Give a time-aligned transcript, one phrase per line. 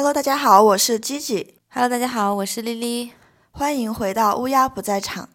[0.00, 1.54] Hello，大家好，我是 Gigi。
[1.70, 3.10] Hello，大家好，我是丽丽。
[3.50, 5.28] 欢迎回到乌鸦不在场。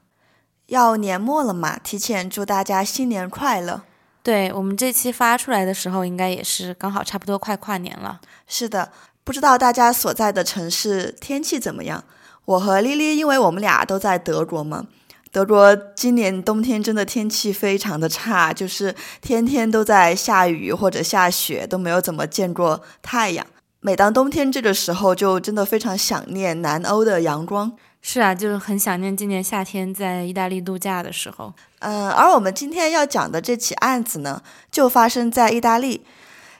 [0.67, 3.81] 要年末了嘛，提前祝大家新年快乐。
[4.23, 8.21] 对我们这期发出来的时候，应该也是刚好差不多快跨年了。
[8.47, 8.93] 是的，
[9.25, 12.01] 不知道大家所在的城市天气怎么样？
[12.45, 14.87] 我和丽丽，因为我们俩都在德国嘛，
[15.33, 23.45] 德国今年冬天真的天气非常的差，就是天天都在下雨或者下雪，都没有怎么见过太阳。
[23.85, 27.69] 每当冬天这个时候，就真的非常想念南欧的阳光。
[28.01, 31.53] 是啊，就是很想念今年夏天在意大利度假的时候。
[31.79, 36.01] 嗯，而我们今天要讲的这起案子呢，就发生在意大利。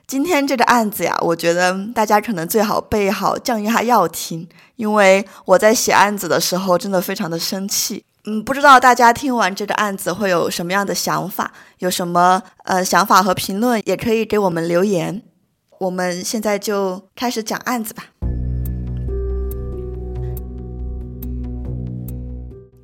[0.06, 8.04] 今天这个案子呀，我觉得大家可能最好备好降压药听，因为我在写案子的时候真的非常的生气。
[8.26, 11.54] 嗯，不知道大家听完这个案子会有什么样的想法？
[11.80, 15.22] 有什么呃想法和评论，也可以给我们留言。
[15.80, 18.06] 我们现在就开始讲案子吧。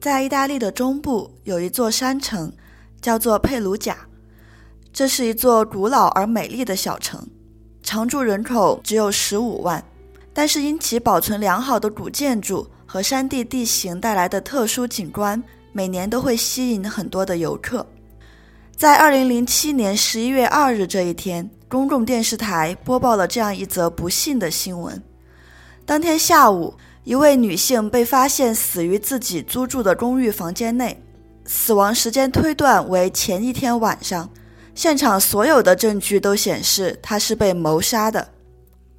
[0.02, 2.52] 在意大利的中部有一座山城，
[3.02, 3.98] 叫做佩鲁贾。
[4.92, 7.26] 这是一座古老而美丽的小城，
[7.84, 9.84] 常住人口只有十五万，
[10.34, 15.42] 但是因其保存良好的古建筑和山地地形带来的特殊景观，
[15.74, 17.86] 每年都会吸引很多的游客。
[18.76, 25.02] 在二零零七年十一月二日这一天，公共电视台播报了这样一则不幸的新闻：
[25.86, 26.74] 当天下午。
[27.06, 31.02] 一位女性被发现死于自己租住的公寓房间内，
[31.46, 34.30] 死亡时间推断为前一天晚上。
[34.76, 38.28] 现场所有的证据都显示她是被谋杀的，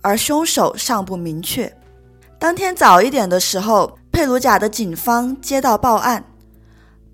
[0.00, 1.72] 而凶手尚不明确。
[2.36, 6.24] 当天早一点的时候，佩鲁贾的警方接到报案，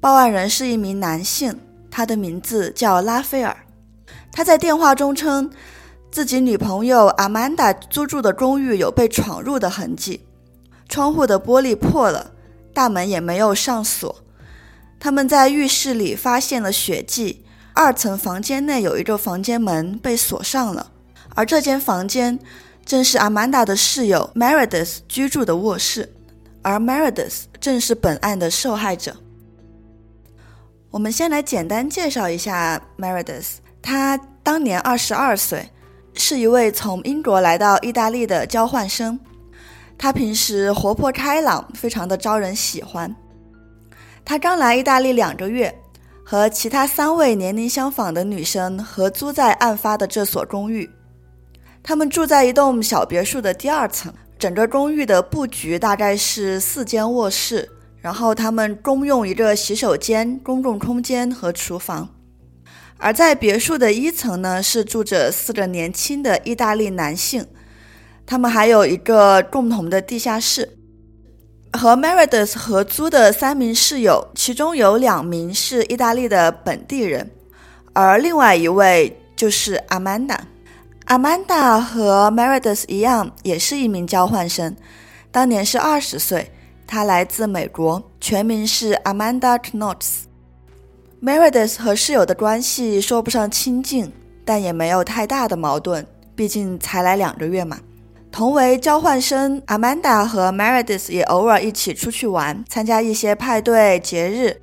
[0.00, 1.58] 报案人是一名男性，
[1.90, 3.54] 他的名字叫拉斐尔。
[4.36, 5.50] 他在电话中称，
[6.10, 10.26] 自己女朋友阿曼达租住的公寓有被闯入的痕迹。
[10.90, 12.32] 窗户的玻璃破了，
[12.74, 14.14] 大门也没有上锁。
[15.00, 20.92] 他们在浴室里发现了血迹，二层房间内有一个房间门被锁上了，
[21.34, 22.38] 而这间房间
[22.84, 26.12] 正是阿曼达的室友 Meredith 居住的卧室，
[26.60, 29.16] 而 Meredith 正是本案的受害者。
[30.90, 33.46] 我们先来简单介绍一下 Meredith，
[33.86, 35.64] 他当年二十二岁，
[36.12, 39.16] 是一位从英国来到意大利的交换生。
[39.96, 43.14] 他平时活泼开朗，非常的招人喜欢。
[44.24, 45.72] 他刚来意大利两个月，
[46.24, 50.90] 和其他三位年龄相仿的女生合租在案发的这所公寓。
[51.80, 57.70] 他们住在一栋小别墅的第二层，整个公寓的布局大概是四间卧室，
[58.00, 62.08] 然后他们共用一个洗手间、公共空间和厨房。
[62.98, 67.46] 而在别墅的一层呢，是住着四个年轻的意大利男性。
[68.24, 70.76] 他们还有一个共同的地下室，
[71.72, 77.30] 和 Meredith 合租的三名室友，其中有两名是意大利的本地人，
[77.92, 80.38] 而另外一位就是 Amanda。
[81.06, 84.74] Amanda 和 Meredith 一样，也是一名交换生，
[85.30, 86.50] 当年是二十岁，
[86.84, 90.25] 她来自美国，全名是 Amanda Knots。
[91.22, 94.12] Meredith 和室友的关系说不上亲近，
[94.44, 97.78] 但也没有太大的矛盾，毕竟才来两个月嘛。
[98.30, 104.60] 同为交换生，Amanda 和 Meredith 也偶尔一起出去玩，参加一些派对节日。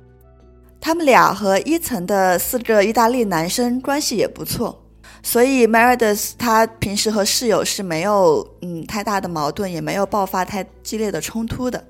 [0.80, 4.80] 他们俩和一层的四个意大利男生关系也不错，
[5.24, 11.82] 所以 Meredith 他平时和室友是没有嗯太大的矛盾，也没有爆发太激烈的冲突的。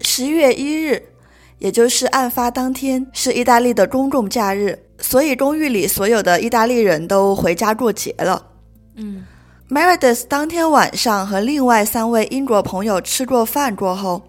[0.00, 1.02] 十一月一日，
[1.60, 8.44] 也就是案发当天，是意大利的公共假日，所以公寓里所有的意大利人都回家过节了。
[8.96, 9.24] 嗯。
[9.68, 14.20] Meredith 当天晚上和另外三位英国朋友吃过饭过后，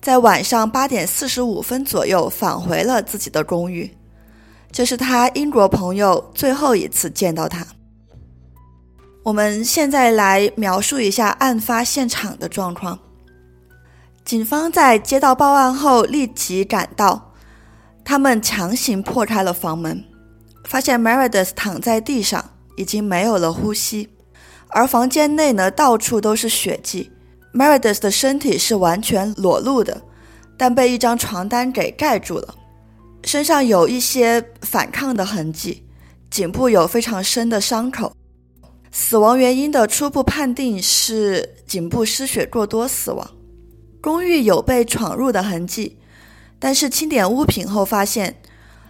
[0.00, 3.90] 在晚上八点四十五分左右返回了自己的公寓。
[4.70, 7.66] 这是他英国朋友最后一次见到他。
[9.24, 12.96] 我们现在来描述一下案发现场的状况。
[14.24, 17.34] 警方在接到报案后立即赶到，
[18.02, 20.02] 他们强行破开了房门，
[20.64, 22.42] 发现 Meredith 躺在地上，
[22.78, 24.08] 已经没有了呼吸。
[24.68, 27.12] 而房间内呢，到处都是血迹。
[27.52, 30.00] Meredith 的身体是完全裸露的，
[30.56, 32.54] 但被一张床单给盖住了。
[33.24, 35.86] 身上有一些反抗的痕迹，
[36.30, 38.16] 颈部有非常深的伤口。
[38.90, 43.30] 死亡原因的初步判定是颈部失血过多死亡。
[44.04, 45.96] 公寓有被闯入的痕迹，
[46.58, 48.36] 但是清点物品后发现，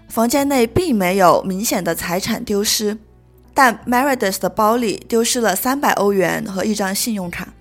[0.08, 2.99] 房间内并没有明显的财产丢失。
[3.55, 7.55] 但 Meredith 的包里丢失了三百欧元和一张信用卡，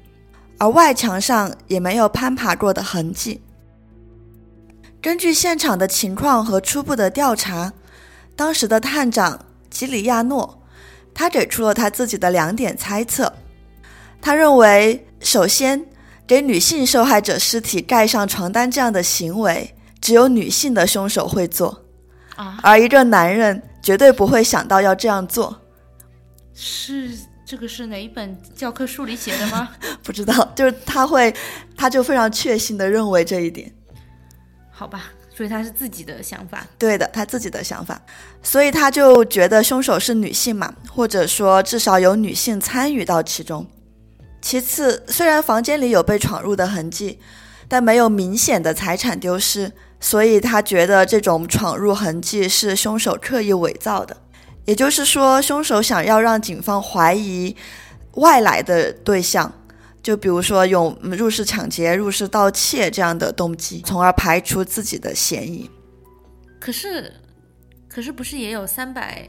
[0.58, 3.40] 而外墙上也没有攀爬过的痕迹。
[5.00, 7.72] 根据现场的情况和初步的调查，
[8.36, 10.60] 当时的探长吉里亚诺，
[11.14, 13.32] 他给出了他自己的两点猜测。
[14.20, 15.86] 他认为，首先，
[16.34, 19.72] 给女性受害者尸体盖上床单这样的行为，
[20.02, 21.80] 只有女性的凶手会做，
[22.36, 25.56] 啊，而一个男人绝对不会想到要这样做。
[26.56, 27.12] 是
[27.46, 29.70] 这个是哪一本教科书里写的吗？
[30.02, 31.32] 不知道，就是他会，
[31.78, 33.72] 他就非常确信的认为这一点。
[34.72, 35.04] 好吧，
[35.36, 36.66] 所以他是自己的想法。
[36.80, 38.02] 对的，他自己的想法，
[38.42, 43.64] 所以他就觉得凶手是女性嘛，或者说至少有女性参与到其中。
[44.44, 47.18] 其次，虽然房间里有被闯入的痕迹，
[47.70, 54.18] 但没有明显的财产丢失，所以他觉得这种闯入痕迹是凶手刻意伪造的。
[54.66, 57.56] 也就是说，凶手想要让警方怀疑
[58.16, 59.50] 外来的对象，
[60.02, 65.72] 就比如说用入室抢劫、入室盗窃这样的动机，从而排除自己的嫌疑。
[66.60, 67.14] 可是，
[67.88, 69.26] 可是不是也有三百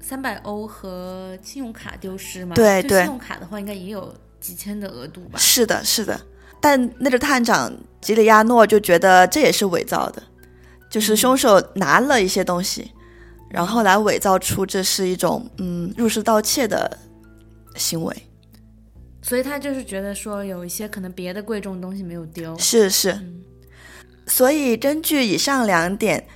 [0.00, 2.54] 三百欧和信用卡丢失吗？
[2.54, 5.38] 对对信用卡的话，应该也有几千的额度吧？
[5.38, 6.20] 是的，是的。
[6.60, 10.22] 但那个探长吉里亚诺就觉得这也是伪造的，
[10.90, 12.90] 就是凶手拿了一些东西，
[13.48, 16.98] 然后来伪造出这是一种嗯入室盗窃的
[17.76, 18.16] 行为。
[19.22, 22.58] 所以他就是觉得说有一些可能别的贵重东西没有丢。
[22.58, 23.42] 是是，嗯
[24.26, 26.26] 所以根据以上两点，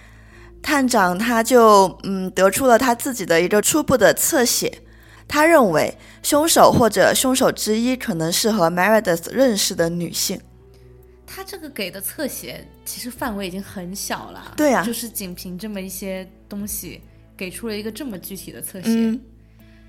[0.63, 4.83] 探长他就嗯得出了他自己的一个初步的侧写。
[5.29, 5.93] 他认为
[6.23, 10.41] 凶手或者凶手之一可能是和 Meredith 认识的女性。
[11.27, 14.55] 他这个给的侧写其实范围已经很小了。
[14.57, 17.01] 对啊就是仅凭这么一些东西，
[17.37, 19.21] 给出了一个这么具体的侧写，嗯，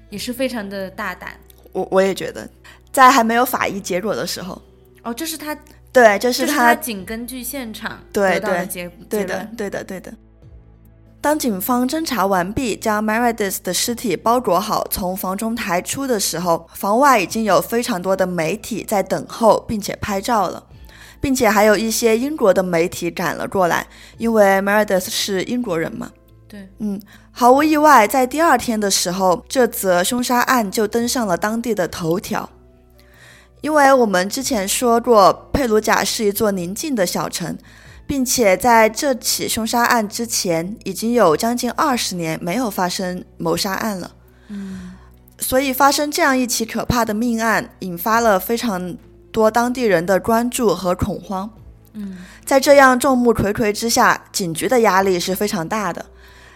[0.09, 1.39] 也是非常的大胆。
[1.71, 2.49] 我我也觉得，
[2.91, 4.59] 在还没有法医结果的时候，
[5.03, 5.55] 哦，这是他，
[5.93, 10.13] 对，这这是他仅根据现场对得到的对结对的，对的，对的。
[11.27, 20.63] 当警方侦查完毕，将 Meredith 的尸体包裹好，从房中抬出的时候，房外已经有非常多的媒体在等候，并且拍照了，
[21.19, 23.85] 并且还有一些英国的媒体赶了过来，
[24.17, 26.09] 因为 Meredith 是英国人嘛。
[26.47, 26.97] 对，嗯，
[27.31, 32.49] 毫无意外，在第二天的时候，这则凶杀案就登上了当地的头条。
[33.59, 37.57] 因为我们之前说过，佩鲁贾是一座宁静的小城，
[38.07, 44.11] 并且在这起凶杀案之前，已经有将近二十年没有发生谋杀案了。
[44.47, 44.93] 嗯，
[45.37, 48.95] 所以发生这样一起可怕的命案，引发了非常
[49.31, 51.49] 多当地人的关注和恐慌。
[51.93, 56.05] 嗯，在这样众目睽睽之下，警局的压力是非常大的，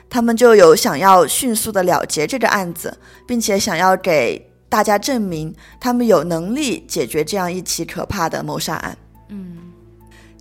[0.09, 8.98] 他们就有想要迅速的了结这个案子，并且想要给大家证明他们有能力解决这样一起可怕的谋杀案。
[9.30, 9.70] 嗯，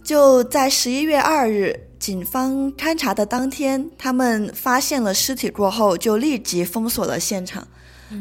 [0.02, 7.66] 就在十一月二日，警方勘查的当天，他们发现了尸体过后，就立即封锁了现场。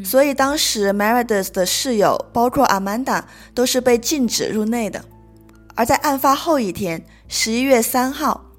[0.04, 3.24] 所以当时 Meredith 的室友，包括 Amanda，
[3.54, 5.04] 都是被禁止入内的。
[5.74, 8.52] 而在案发后一天，十一月三号，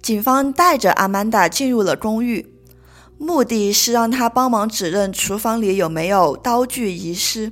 [0.00, 2.46] 警方带着 Amanda 进入了公寓，
[3.18, 7.50] 目的是让她帮忙指认厨房里有没有刀具遗失，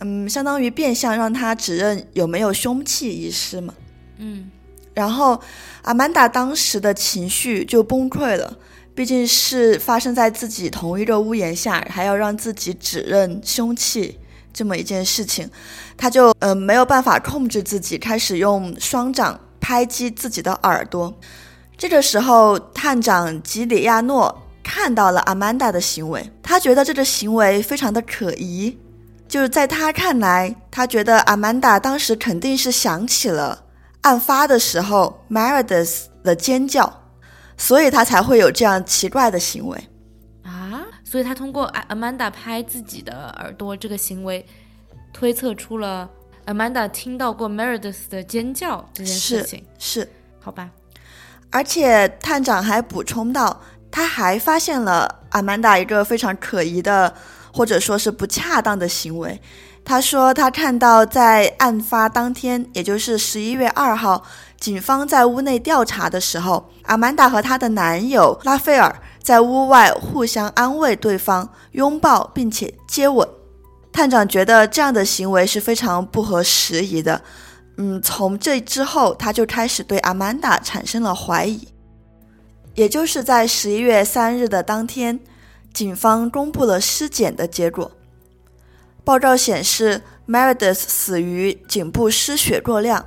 [0.00, 3.74] 嗯，相当于变相让她指认有没有凶器遗失嘛。
[4.18, 4.50] 嗯，
[4.94, 5.40] 然后
[5.82, 8.56] 阿曼达当时的情绪就崩溃了，
[8.94, 14.18] 毕竟是发生在自己同一个屋檐下，还要让自己指认凶器
[14.52, 15.50] 这么一件事情，
[15.96, 21.12] 他就嗯、没有办法控制自己，开始用双掌拍击自己的耳朵。
[21.78, 28.78] 这个时候，探长吉里亚诺看到了阿曼达的行为，他觉得这个行为非常的可疑。
[29.26, 33.61] 就是在他看来，他觉得阿曼达当时肯定是想起了
[34.02, 37.02] 案发的时候 Meredith 的尖叫，
[37.56, 39.88] 所以他才会有这样奇怪的行为。
[40.42, 44.44] 啊，所以他通过 Amanda 拍自己的耳朵这个行为，
[45.12, 46.08] 推测出了
[46.46, 50.08] Amanda 听到过 Meredith 的尖叫这件事情，是，
[50.40, 50.70] 好吧？
[51.50, 57.14] 而且探长还补充到，他还发现了 Amanda 一个非常可疑的，
[57.52, 59.40] 或者说是不恰当的行为。
[59.84, 64.22] 他说，他看到在案发当天，也就是十一月二号，
[64.58, 73.28] 警方在屋内调查的时候，阿曼达和她的男友拉斐尔在屋外互相安慰对方，拥抱并且接吻。
[73.92, 77.20] 探长觉得这样的行为是非常不合时宜的。
[77.76, 81.68] 嗯，从这之后，他就开始对阿曼达产生了怀疑。
[82.74, 85.18] 也就是在十一月三日的当天，
[85.74, 87.90] 警方公布了尸检的结果。
[89.04, 93.06] 报告显示，Meredith 死于颈部失血过量，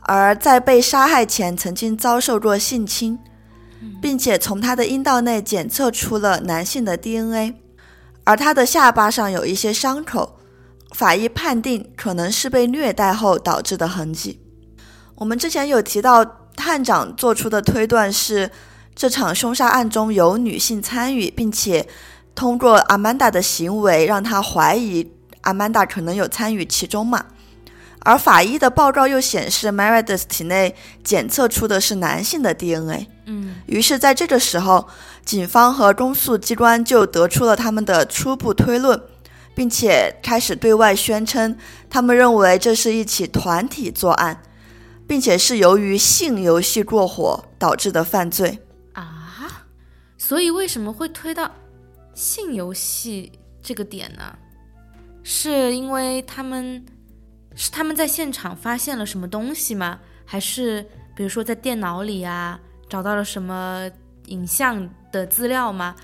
[0.00, 3.18] 而在被杀害前曾经遭受过性侵，
[4.02, 7.54] 并且从她的阴道内检测出了男性的 DNA，
[8.24, 10.38] 而她的下巴上有一些伤口，
[10.92, 14.38] 法医判定可能是被虐待后导致的痕迹。
[15.14, 16.22] 我们之前有提到，
[16.54, 18.50] 探长做出的推断是
[18.94, 21.88] 这场凶杀案中有女性参与，并且
[22.34, 25.10] 通过阿曼达的行为让他怀疑。
[25.42, 27.24] 阿曼达可能有参与其中嘛？
[28.04, 33.06] 而法医的报告又显示，Meredith 体内检测出的是男性的 DNA。
[33.26, 34.88] 嗯，于是，在这个时候，
[35.24, 39.00] 警方和公诉机关就得出了他们的初步推论，
[39.54, 41.56] 并且开始对外宣称，
[41.88, 44.42] 他们认为这是一起团体作案，
[45.06, 48.58] 并且是由于性游戏过火导致的犯罪。
[48.94, 49.62] 啊，
[50.18, 51.48] 所以为什么会推到
[52.14, 53.30] 性游戏
[53.62, 54.36] 这个点呢？
[55.24, 56.84] 是因为他们
[57.54, 59.98] 是他们在现场发现了什么东西吗？
[60.24, 60.82] 还是
[61.14, 63.88] 比如说在电脑里啊找到了什么
[64.26, 65.94] 影像的资料吗？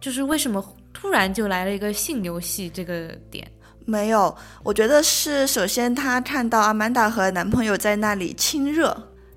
[0.00, 0.62] 就是为什么
[0.92, 3.50] 突然就来了一个性游戏这个点？
[3.86, 8.96] 没有，我觉得是首先他看到阿曼达和男朋友在那里亲热，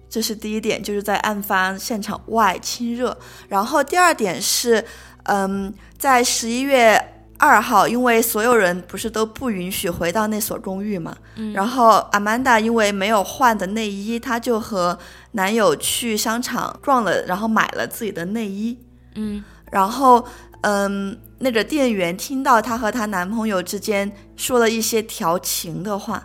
[0.09, 3.17] 这是第一点，就是在案发现场外亲热。
[3.47, 4.83] 然后第二点是，
[5.23, 7.02] 嗯，在十一月。
[7.43, 11.13] 二号，因为所有人不是都不允许回到那所公寓嘛，
[11.53, 14.97] 然后阿曼达因为没有换的内衣，她就和
[15.33, 18.79] 男友去商场逛了，然后买了自己的内衣。
[19.15, 20.25] 嗯，然后
[20.61, 26.23] 嗯，那个店员听到她和她男朋友之间说了一些调情的话，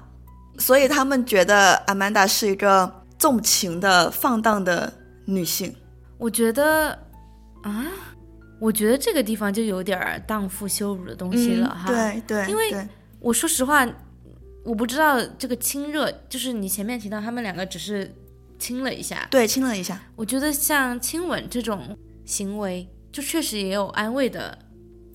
[0.59, 4.93] 所以他们觉得阿曼达是一个纵情的放荡的
[5.25, 5.75] 女性。
[6.17, 6.97] 我觉得
[7.63, 7.85] 啊。
[8.61, 11.87] 我觉得这个地方就有点荡妇羞辱的东西了哈。
[11.87, 12.89] 对对，因为
[13.21, 13.87] 我说实话，
[14.65, 18.13] 我不知道这个亲热，就是你前面提到他们两个只是
[18.59, 20.03] 亲了一下，对，亲了一下。
[20.17, 24.59] 我觉得像亲吻这种行为，就确实也有安慰的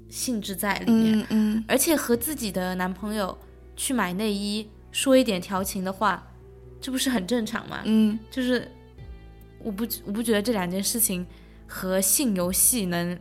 [0.10, 1.20] 性质在里面。
[1.20, 1.66] 嗯嗯。
[1.68, 3.38] 而且和自己的男朋友
[3.76, 6.26] 去买内衣，说一点调情的话，
[6.80, 7.82] 这不是很正常吗？
[7.84, 8.72] 嗯，就是
[9.60, 11.28] 我不我不觉得这两件事情
[11.68, 13.20] 和性游戏能。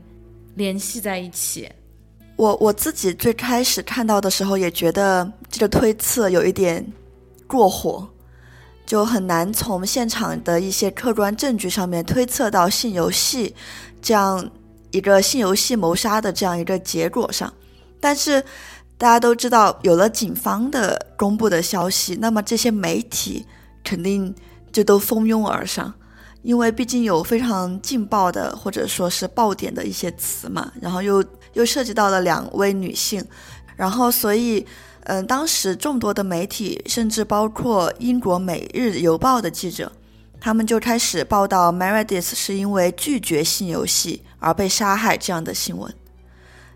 [0.54, 1.71] 联系在一起，
[2.37, 6.85] 我我自己最开始看到的时候也觉得这个推测有一点
[7.47, 8.06] 过火，
[8.85, 13.54] 就很难从现场的一些客观证据上面推测到性游戏
[14.00, 14.50] 这样
[14.90, 17.52] 一个性游戏谋杀的这样一个结果上。
[18.00, 18.42] 但是
[18.99, 23.47] 大家都知道，有了警方的公布的消息，那么这些媒体
[23.82, 24.35] 肯定
[24.71, 25.92] 就都蜂拥而上。
[26.42, 33.25] 因为毕竟有非常劲爆的或者说是爆点的一些词嘛，然后又又涉及到了两位女性，
[33.76, 34.66] 然后所以，
[35.04, 39.90] 嗯，当时众多的媒体，甚至包括英国《每日邮报》的记者，
[40.40, 45.94] 他们就开始报道 Meredith 是因为拒绝性游戏而被杀害这样的新闻，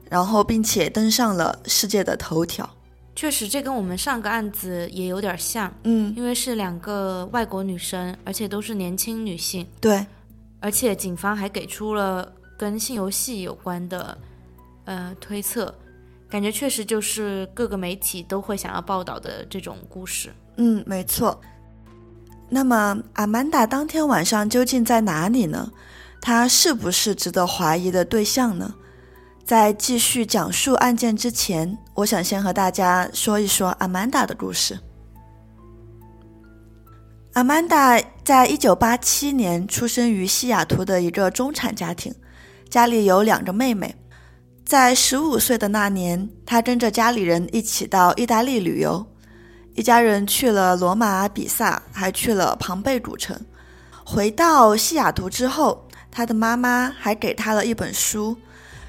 [0.09, 2.71] 然后并且登上了世界的头条。
[3.17, 10.07] 确实，这跟我们上个案子也有点像，嗯，因为是两个外国女生，而且都是年轻女性，对，
[10.61, 14.19] 而且警方还给出了跟性游戏有关的，
[14.85, 15.75] 呃，推测，
[16.29, 20.31] 感觉确实就是各个媒体都会想要报道的这种故事。
[20.57, 21.41] 嗯，没错。
[22.51, 25.73] 那么，阿曼达当天晚上究竟在哪里呢？
[26.21, 28.75] 她是不是值得怀疑的对象呢？
[29.47, 34.77] 在继续讲述案件之前，我想先和大家说一说阿曼达的故事。
[37.35, 42.13] 阿曼达在一九八七年出生于西雅图的一个中产家庭，
[42.69, 43.95] 家里有两个妹妹。
[44.65, 49.07] 在十五岁的那年，他跟着家里人一起到意大利旅游，
[49.75, 53.41] 一家人去了罗马、比萨，还去了庞贝古城。
[54.05, 58.37] 回到西雅图之后，他的妈妈还给他了一本书。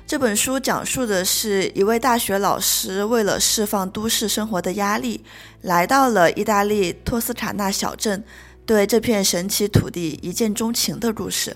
[0.07, 5.21] 这本书讲述的是一位大学老师为了释放都市生活的压力，
[5.63, 8.23] 来到了意大利托斯卡纳小镇，
[8.65, 11.53] 对这片神奇土地一见钟情的故事。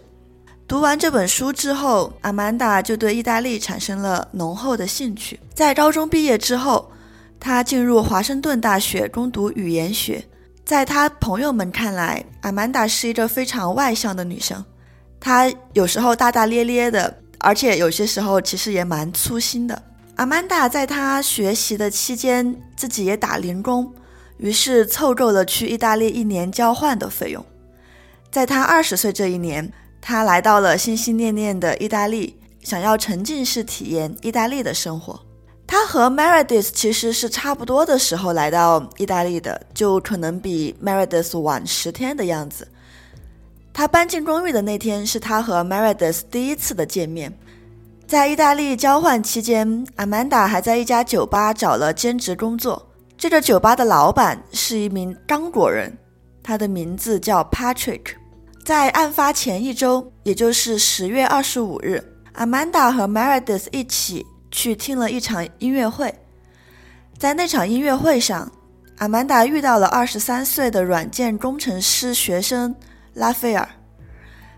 [0.67, 5.39] 读完这本书之后，阿曼达就对意大利产生了浓厚的兴趣。
[5.53, 6.91] 在高中毕业之后，
[7.39, 10.21] 他进入华盛顿大学攻读语言学。
[10.65, 14.61] 在他朋友们看来，阿曼达是一个非常外向的女生，
[15.21, 17.20] 她有时候大大咧咧的。
[17.41, 19.81] 而且有些时候其实也蛮粗心的。
[20.15, 23.91] 阿曼达在她学习的期间，自己也打零工，
[24.37, 27.43] 于是凑够了去意大利一年交换的费用。
[28.31, 35.19] 在她二十岁这一年，她来到了心心念念的意大利，想要沉浸式体验意大利的生活。
[35.65, 42.67] 他和 Meredith 其实是差不多的时候来到意大利的，就可能比 Meredith 晚十天的样子。
[43.73, 47.31] 他搬进公寓的那天是他和 Meredith 第一次的见面。
[48.05, 52.89] 在意大利交换期间，Amanda 还在一家酒吧找了兼职工作。
[53.17, 55.97] 这个酒吧的老板是一名刚果人，
[56.43, 58.01] 他的名字叫 Patrick。
[58.65, 62.03] 在案发前一周，也就是十月二十五日
[62.35, 66.13] ，Amanda 和 Meredith 一起去听了一场音乐会。
[67.17, 68.51] 在那场音乐会上
[68.97, 72.75] ，Amanda 遇到了二十三岁的软件工程师学生
[73.13, 73.67] 拉斐尔，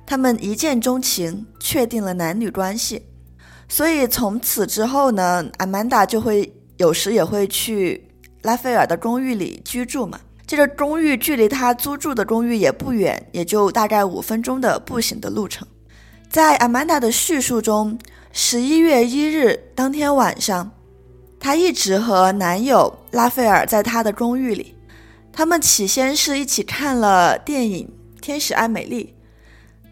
[0.06, 3.06] 他们一见钟情，确定了男女关系。
[3.68, 8.08] 所以从此之后呢阿曼达就会有时也会去
[8.44, 10.20] 拉斐尔的公寓里居住嘛。
[10.46, 15.68] 这个公寓距离他租住的公寓也不远，也就大概五分钟的步行的路程。
[16.30, 17.98] 在阿曼达的叙述中，
[18.32, 20.70] 十一月一日当天晚上，
[21.40, 24.76] 她一直和男友拉斐尔在她的公寓里。
[25.32, 27.88] 他们起先是一起看了电影
[28.24, 29.14] 《天使爱美丽》。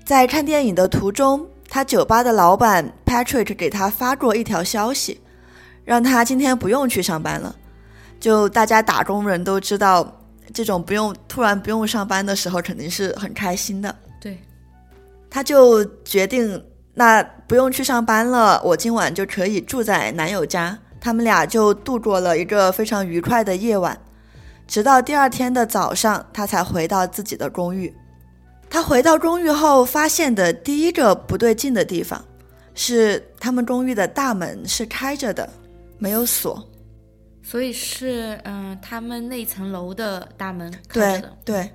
[0.07, 5.19] 在看电影的途中，他酒吧的老板 Patrick 给他发过一条消息，
[5.83, 7.53] 让他今天不用去上班了。
[8.21, 10.17] 就大家打工人都知道。
[10.53, 13.95] 这种不用突然不用上班的时候，肯定是很开心的。
[14.19, 14.37] 对，
[15.29, 16.61] 他就决定
[16.93, 20.77] 那不用去上班了，我今晚就可以住在男友家。
[20.99, 23.97] 他们俩就度过了一个非常愉快的夜晚，
[24.67, 27.95] 直到第二天的早上，他才回到自己的公寓。
[28.71, 32.23] 他回到公寓后，发现的第一个不对劲的地方
[32.73, 35.47] 是，他们公寓的大门是开着的，
[35.99, 36.65] 没有锁。
[37.43, 41.33] 所以是嗯，他们那层楼的大门开着的。
[41.43, 41.71] 对对，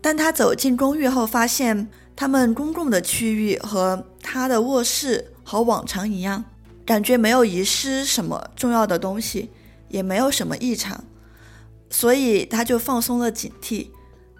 [0.00, 6.42] 但他走进公寓后，发现他们公共的区域和他的卧室和往常一样，
[6.86, 9.50] 感觉没有遗失什么重要的东西，
[9.88, 11.04] 也没有什么异常，
[11.90, 13.88] 所以他就放松了警惕，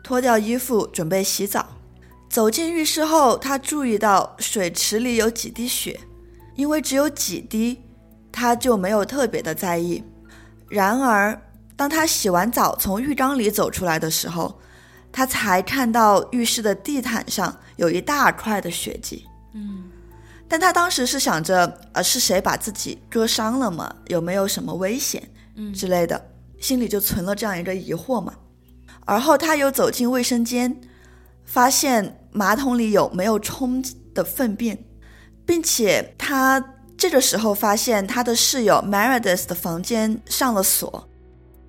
[0.07, 1.67] 脱掉衣服准备洗澡。
[2.29, 5.99] 走进浴室后，他注意到水池里有几滴血，
[6.55, 7.83] 因为只有几滴，
[8.31, 10.01] 他就没有特别的在意。
[10.69, 11.37] 然而，
[11.75, 14.57] 当他洗完澡从浴缸里走出来的时候，
[15.11, 19.27] 他才看到浴室的地毯上有一大块的血迹。
[19.55, 19.91] 嗯，
[20.47, 23.93] 但他当时是想着，呃，是谁把自己割伤了吗？
[24.07, 25.21] 有没有什么危险？
[25.57, 28.33] 嗯之类的，心里就存了这样一个疑惑嘛。
[29.07, 30.79] 而后他又走进卫生间，
[31.47, 34.79] 发现马桶里有没有冲的粪便，
[35.47, 36.75] 并且他。
[36.99, 41.07] 这个时候发现他的室友 Meredith 的房间上了锁，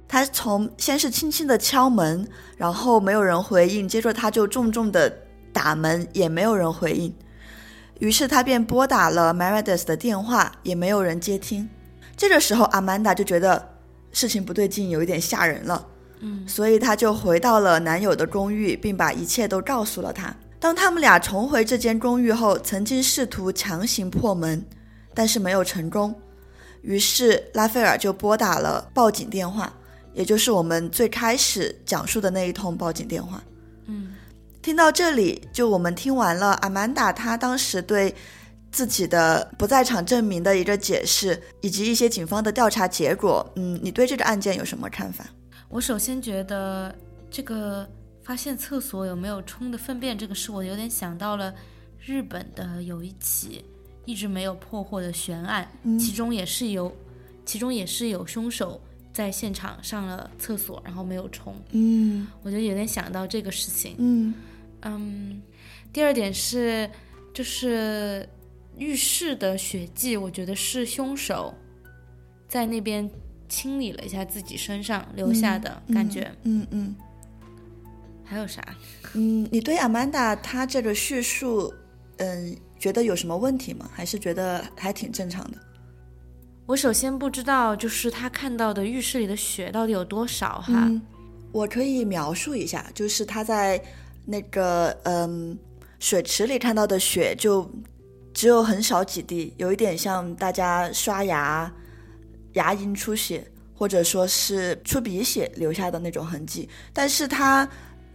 [0.07, 5.13] 他从先是轻轻的敲门，然后没有人回应，接着他就重重的
[5.51, 7.13] 打门，也没有人回应，
[7.99, 11.67] 于是他便拨打了 Meredith 的电话，也没有人接听。
[12.15, 13.77] 这个时候 Amanda 就觉得
[14.13, 15.85] 事情不对劲，有一点吓人了，
[16.19, 20.35] 嗯，所以她就回到了男友的公寓，并把一切都告诉了他。
[20.59, 24.65] 当他们俩重回这间公寓后，曾经试图强行破门。
[25.13, 26.13] 但是没有成功，
[26.83, 29.73] 于是拉斐尔就拨打了报警电话，
[30.13, 33.43] 也就是我们最开始讲述的那一通报警电话。
[33.87, 34.13] 嗯，
[34.61, 38.13] 听到这里，就我们听完了阿曼达她当时对
[38.71, 43.43] 自己的不在场证明的一个解释，以及一些警方的调查结果。
[43.55, 45.25] 嗯，你对这个案件有什么看法？
[45.69, 46.93] 我首先觉得
[47.29, 47.87] 这个
[48.23, 51.53] 发现厕所有没有冲的粪便这个事，我有点想到了
[51.99, 53.63] 日本的有一起。
[54.05, 56.89] 一直没有破获的悬案，其中也是有，
[57.43, 61.53] 其中也是有凶手在现场上了厕所，然后没有冲。
[61.71, 63.95] 嗯，我觉得有点想到这个事情。
[63.97, 64.33] 嗯
[64.83, 65.41] 嗯，
[65.91, 66.89] 第二点是，
[67.33, 68.25] 就是
[68.77, 71.53] 浴室的血迹，我觉得是凶手
[72.47, 73.11] 在那边
[73.49, 76.31] 清理了一下自己身上留下的感觉。
[76.43, 76.95] 嗯嗯。
[78.23, 78.61] 还有啥？
[79.13, 81.73] 嗯，你对阿曼达她这个叙述，
[82.17, 82.55] 嗯。
[82.79, 83.89] 觉得有什么问题吗？
[83.91, 85.57] 还是觉得还挺正常的？
[86.67, 90.87] 我首先不知道，就是他看到的浴室里的血到底有多少哈？
[91.51, 93.81] 我可以描述一下，就是他在
[94.25, 95.57] 那个嗯
[95.99, 97.67] 水池里看到的血，就
[98.31, 101.73] 只有很少几滴，有一点像大家刷牙
[102.57, 106.67] 牙龈出血，或者说是出鼻血留下的那种痕迹。
[106.91, 107.67] 但是他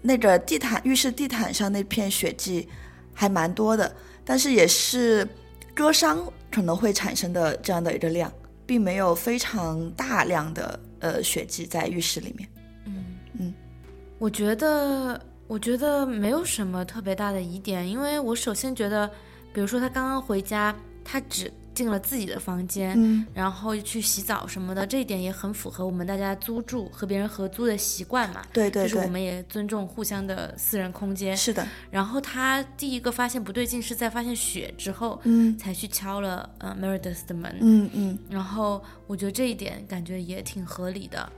[0.02, 2.68] 那个地毯浴室地毯上那片血迹
[3.14, 3.90] 还蛮多的。
[4.24, 5.26] 但是也是
[5.74, 8.32] 割伤可能会产生的这样的一个量，
[8.64, 12.48] 并没有非常大量的呃血迹在浴室里面。
[12.86, 13.04] 嗯
[13.40, 13.54] 嗯，
[14.20, 19.10] 我觉得我觉得没有什么特别大的疑点，因为我首先觉得，
[19.52, 20.72] 比如说他刚刚回家
[21.04, 28.42] 他只进了自己的房间，嗯然后去洗澡什么的，这一点也很符合我们大家租住和别人合租的习惯嘛。
[28.52, 31.36] 对对对，就是我们也尊重互相的私人空间。
[31.36, 37.56] 是的，然后他第一个发现不对劲是在发现血之后，嗯才去敲了呃 Meredith 的门。
[37.60, 41.30] 嗯嗯然后我觉得这一点感觉也挺合理的。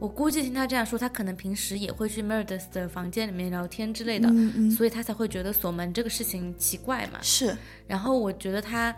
[0.00, 7.20] 我估计听他这样说，他可能平时也会去 Meredith 的房间里面聊天之类的，嗯嗯，所以他才会觉得锁门这个事情奇怪嘛。
[7.22, 7.56] 是，
[7.86, 8.94] 然后我觉得她，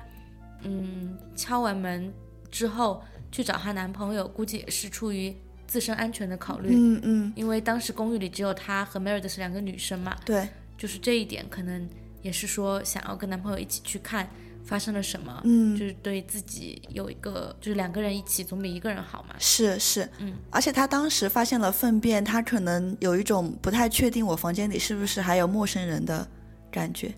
[0.66, 2.12] 嗯，敲完门
[2.50, 5.34] 之后去找她男朋友，估计也是出于
[5.66, 10.48] 自身安全的考虑，嗯嗯，因为当时公寓里只有她和 Meredith 两个女生嘛，对，
[10.78, 11.88] 就是这一点可能
[12.22, 14.28] 也是说想要跟男朋友一起去看
[14.64, 15.76] 发生了什么，嗯。
[15.76, 19.34] 就是对自己有一个，就是两个人一起总比一个人好嘛。
[19.38, 26.26] 是是，嗯，而且她当时发现了粪便，她可能有一种不太确定我房间里是不是还有陌生人的
[26.70, 27.12] 感觉，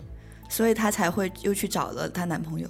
[0.49, 2.69] 所以她才会又去找了她男朋友。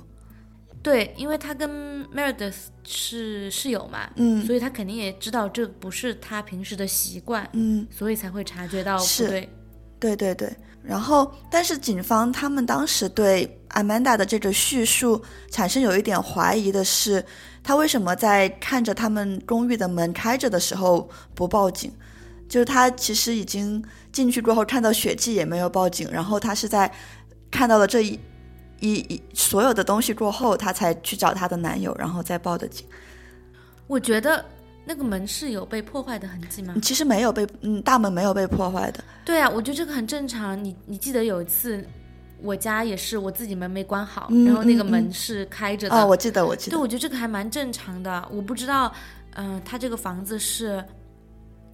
[0.81, 9.49] 对，因为他跟 Meredith 是室友嘛，嗯所以他肯定也知道这不是他平时的习惯，嗯，所以才会察觉到不是对。
[9.99, 10.55] 对对对。
[10.81, 17.23] 然后，但是警方他们当时对 Amanda 的这个叙述产生有一点怀疑的是，
[17.61, 21.91] 他为什么在看着他们公寓的门开着的时候不报警？
[22.47, 26.89] 就是他其实已经进去过后看到血迹也没有报警，然后他是在
[27.51, 28.17] 看到了这一
[28.79, 32.85] 一一所有的东西过后，她才去找她的男友，然后再报的警。
[33.87, 34.43] 我觉得
[34.85, 36.75] 那个门是有被破坏的痕迹吗？
[36.81, 39.03] 其实没有被，嗯，大门没有被破坏的。
[39.25, 40.61] 对啊，我觉得这个很正常。
[40.63, 41.83] 你你记得有一次，
[42.41, 45.95] 我家也是我自己门没关好，嗯然后那个门是开着的。
[45.95, 46.81] 哦，我记得，我记得对，得。
[46.81, 48.27] 我觉得这个还蛮正常的。
[48.31, 48.93] 我不知道，
[49.35, 50.83] 嗯、他这个房子是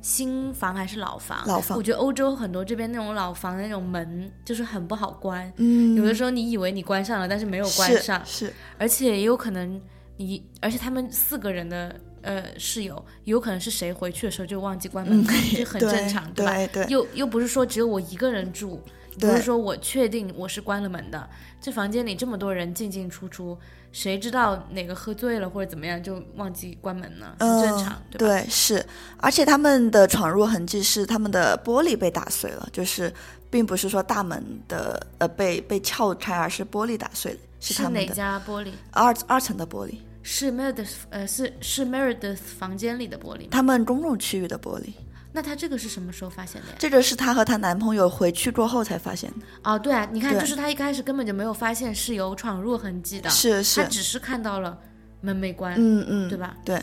[0.06, 1.44] 新房还是老房？
[1.48, 1.76] 老房。
[1.76, 9.82] 我觉得欧洲很多这边那种老房的那种门就是很不好关，嗯，有的时候你以为你关上了，但是没有关上，是，而且也有可能
[10.18, 16.54] 你，而且他们四个人的呃室友，有可能是谁回去的时候就忘记关门，这很正常，嗯对吧？
[16.54, 16.86] 对对。
[16.88, 18.80] 又又不是说只有我一个人住，
[19.20, 21.30] 不是说我确定我是关了门的。
[21.62, 23.58] 这房间里这么多人进进出出，
[23.92, 27.36] 谁知道哪个喝醉了或者怎么样就忘记关门呢？
[27.40, 28.44] 很正常，嗯、对吧？
[28.44, 28.86] 对，是，
[29.18, 33.12] 而且他们的闯入痕迹是他们的玻璃被打碎了，就是
[33.50, 38.72] 并不是说大门的呃被被撬开，而是玻璃打碎了，是他们的家玻璃？
[38.92, 43.48] 二二层的玻璃，是 Meredith 呃是是 Meredith 房间里的玻璃吗？
[43.50, 44.94] 他们公共区域的玻璃。
[45.36, 46.76] 那她这个是什么时候发现的呀？
[46.80, 54.78] 这个是她和她男朋友回去过后才发现的，哦，对啊，你看，就是她一开始根本就没有发现是有闯入痕迹的，是是她，只是看到了
[55.20, 56.56] 门没关，嗯嗯，对吧？
[56.64, 56.82] 对，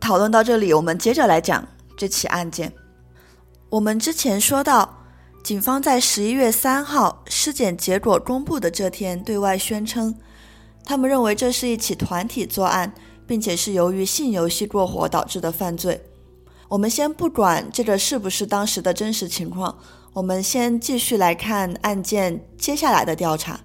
[0.00, 1.64] 讨论到这里，我们接着来讲
[1.96, 2.72] 这起案件。
[3.68, 4.92] 我们之前说到，
[5.44, 10.12] 警方在十一月三号尸检结果公布的这天对外宣称，
[10.84, 12.92] 他们认为这是一起团体作案，
[13.28, 16.02] 并且是由于性游戏过火导致的犯罪。
[16.70, 19.76] 我们先不管这个是不是当时的真实情况，
[20.12, 23.58] 我们先继续来看案件接下来的调查。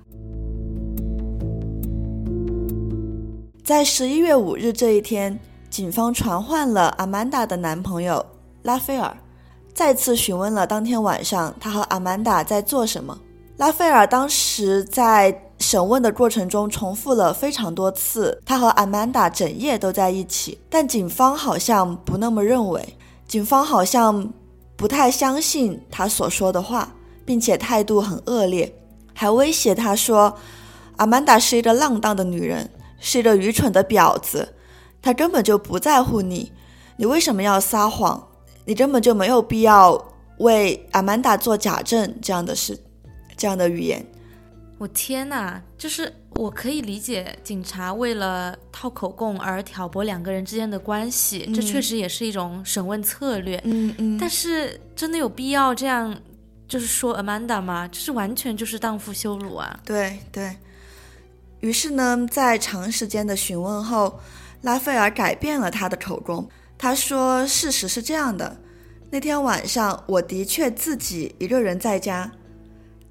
[3.63, 5.39] 在十一月五日这一天，
[5.69, 8.25] 警方传唤了阿曼达的男朋友
[8.63, 9.15] 拉斐尔，
[9.71, 13.15] 再次询问了当天晚上他和阿曼达在做什么。
[13.57, 24.31] 拉斐尔当时在审问的过程中重复了非常多次，他和阿曼达整夜都在一起，但警方好像不那么认为，警方好像
[24.75, 26.93] 不太相信他所说的话，
[27.25, 28.73] 并且态度很恶劣，
[29.13, 30.37] 还威胁他说，
[30.97, 32.69] 阿曼达是一个浪荡的女人。
[32.97, 34.55] 是一个愚蠢的婊子，
[34.99, 36.51] 他根本就不在乎你，
[36.95, 38.25] 你为什么要撒谎？
[38.63, 40.01] 你根本就没有必要
[40.39, 42.79] 为阿曼达做假证这样的事，
[43.37, 44.03] 这样的语言。
[44.77, 53.59] 我天呐，就是我可以理解警察为了套口供而挑拨两个人之间的关系，这确实也是一种审问策略。
[53.63, 56.19] 嗯嗯但是真的有必要这样，
[56.67, 57.87] 就是说 Amanda 吗？
[57.87, 59.79] 这是完全就是荡妇羞辱啊！
[59.85, 60.57] 对对。
[61.61, 64.19] 于是呢，在长时间的询问后，
[64.61, 66.47] 拉斐尔改变了他的口供。
[66.77, 68.57] 他说：“事实是这样的，
[69.09, 72.29] 那天晚上我的确自己一个人在家，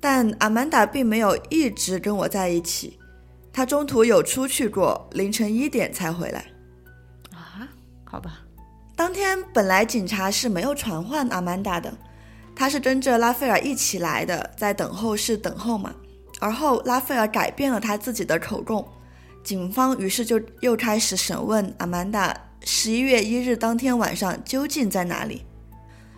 [0.04, 2.98] 但阿曼达并没有一直跟我在一起，
[3.50, 6.44] 她中途有出去过，凌晨一点才回来。
[7.32, 7.66] 啊，
[8.04, 8.40] 好吧，
[8.94, 11.90] 当天本来警察是没有传唤阿曼达的，
[12.54, 15.94] 他是跟着拉斐尔一起来的，在等候室等候嘛。”
[16.38, 18.86] 而后，拉斐尔改变了他自己的口供，
[19.42, 25.46] 警方于是就又开始审问阿曼达十一月一日当天晚上究竟在哪里。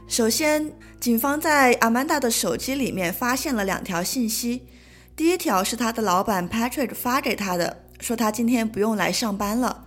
[0.09, 4.67] 首先，警方在阿曼达的手机里面发现了两条信息，
[5.15, 9.85] 第一条是他的老板 Patrick 发给他的，说他今天不用来上班了。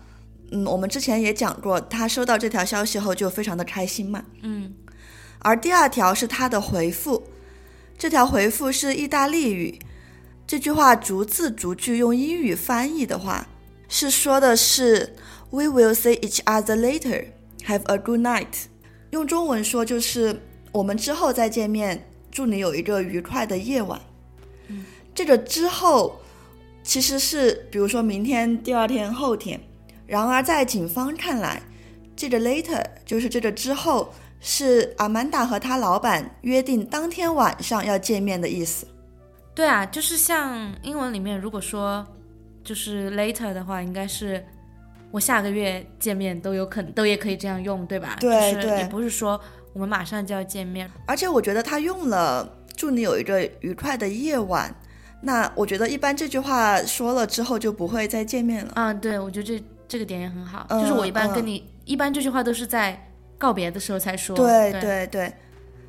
[0.52, 4.24] 嗯，我们之前也讲过，他收到这条消息后就非常的开心嘛。
[4.42, 4.74] 嗯，
[5.40, 7.24] 而第二条是他的回复，
[7.98, 9.78] 这条回复是意大利语。
[10.48, 13.48] 这句话逐字逐句用英语翻译的话，
[13.88, 15.16] 是说的是
[15.52, 17.26] “We will see each other later.
[17.68, 18.66] Have a good night.”
[19.12, 24.00] 用中文说就是“我们之后再见面，祝你有一个愉快的夜晚。”
[24.68, 26.22] 嗯，这个之后
[26.84, 29.60] 其实是比如说明天、第二天、后天。
[30.06, 31.62] 然而在警方看来，
[32.16, 38.88] 这个 later 就是这个之后，是阿曼达和他老板约定当天晚上要见面的意思。
[39.54, 42.06] 对啊，就是像英文里面，如果说
[42.64, 44.44] 就是 later 的话，应该是
[45.12, 48.18] 我下个月见面都有可能，都也可以这样用，对吧？
[48.20, 49.40] 对就是也不是说
[49.74, 50.90] 我们马上就要见面。
[51.06, 54.74] 而且我觉得他用了“祝你有一个愉快的夜晚”，
[55.22, 58.72] 那我觉得一般这句话说了之后就不会再见面了。
[58.76, 60.66] 啊，对，我觉得这这个点也很好。
[60.70, 64.36] 嗯就是我一般跟嗯你，一般这句话都是在告别的时候才说。
[64.36, 65.34] 对对对对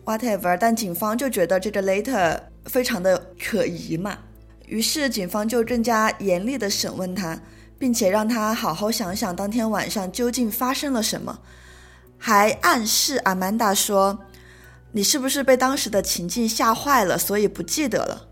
[0.04, 0.56] ，whatever。
[0.58, 4.18] 但警方就觉得这个 later 非常的可疑嘛，
[4.66, 7.40] 于是警方就更加严厉的审问他，
[7.78, 11.38] 并且让他好好想想当天晚上究竟发生了什么，
[12.22, 14.16] 还暗示阿曼达说
[14.92, 18.28] ：“你是不是被当时的情境吓坏了，所以不记得了？”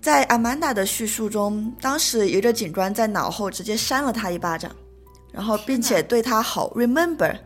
[0.00, 4.74] 在阿曼达的叙述中，当时一个警官在脑后直接扇了他一巴掌，
[5.30, 7.36] 然后并且对他吼 “remember”。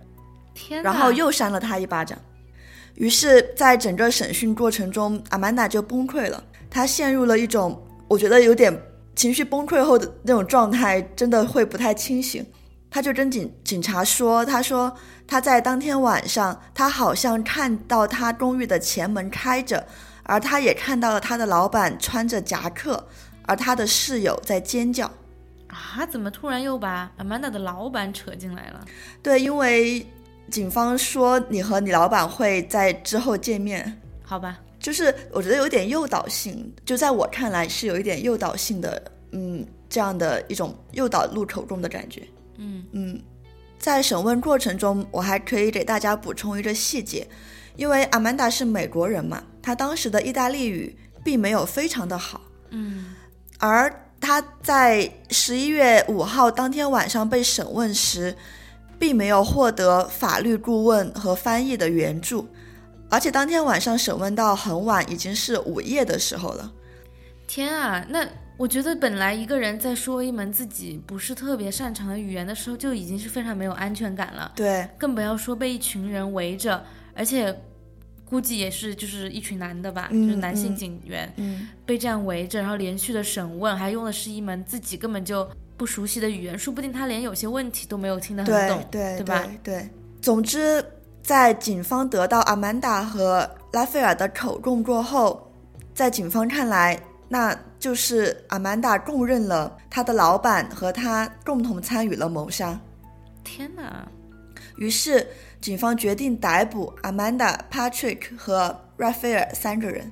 [0.84, 2.16] 然后又扇了他一巴掌。
[2.94, 8.72] 于是，在整个审讯过程中，阿曼达就崩溃了，她陷入了一种我觉得有点
[9.16, 12.46] 情绪崩溃后的那种状态，真的会不太清醒。
[12.94, 19.84] 她就跟警警察说：“他说他在当天晚上，他好像看到他公寓的前门开着，
[20.22, 23.04] 而他也看到了他的老板穿着夹克，
[23.46, 25.10] 而他的室友在尖叫。
[25.66, 28.84] 啊，怎么突然又把 Amanda 的老板扯进来了？
[29.20, 30.06] 对，因为
[30.48, 39.02] 警方说你和你老板会在之后见面。”好吧，就是我觉得有点诱导性，就在我看来是有一点诱导性的，
[39.32, 42.22] 嗯，这样的一种诱导入口中的感觉。
[42.56, 42.84] 嗯。
[42.92, 43.22] 嗯，
[43.78, 47.26] 在审问过程中，我还可以给大家补充一个细节，
[47.76, 52.40] 因为阿曼达是美国人嘛，她当时的意大利语并没有非常的好，
[52.70, 53.14] 嗯。
[53.58, 58.36] 而她在十一月五号当天晚上被审问时，
[58.98, 62.48] 并没有获得法律顾问和翻译的援助，
[63.10, 66.72] 而且当天晚上审问到很晚，已经是午夜的时候了。
[67.46, 76.82] 天啊，那我觉得本来一个人在说一门自己不是特别擅长的语言的时候，就已经是非常没有安全感了，对，更不要说被一群人围着，
[77.14, 77.54] 而且
[78.24, 89.44] 估计也是就是一群男的吧，嗯就是男性嗯警员、嗯，被这样围着，然后连续的审问，还用的是一门自己根本就不熟悉的语言，说不定他连有些问题都没有听得很对懂，对对吧？
[89.64, 89.88] 对，
[90.22, 90.84] 总之，
[91.22, 95.50] 在警方得到阿曼达和拉斐尔的口供过后，
[95.92, 102.78] 在警方看来，那就是阿曼达供认了他的老板和他共同参与了谋杀。
[103.42, 104.06] 天哪，
[104.76, 105.26] 于是，
[105.60, 110.10] 警方决定逮捕阿曼达、Patrick 和 Raphael 三个人。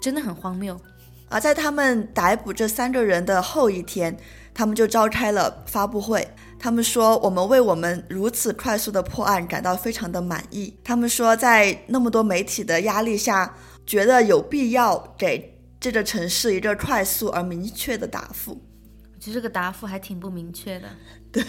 [0.00, 0.80] 真的很荒谬。
[1.28, 4.16] 而在他们逮捕这三个人的后一天，
[4.54, 6.26] 他们就召开了发布会。
[6.58, 18.60] 他们说：“我们为我们如此快速的破案感到非常的满意。”他们说，在那么多媒体的压力下，觉得有必要给这个城市一个快速而明确的答复。
[19.14, 20.88] 我觉得这个答复还挺不明确的，
[21.32, 21.44] 对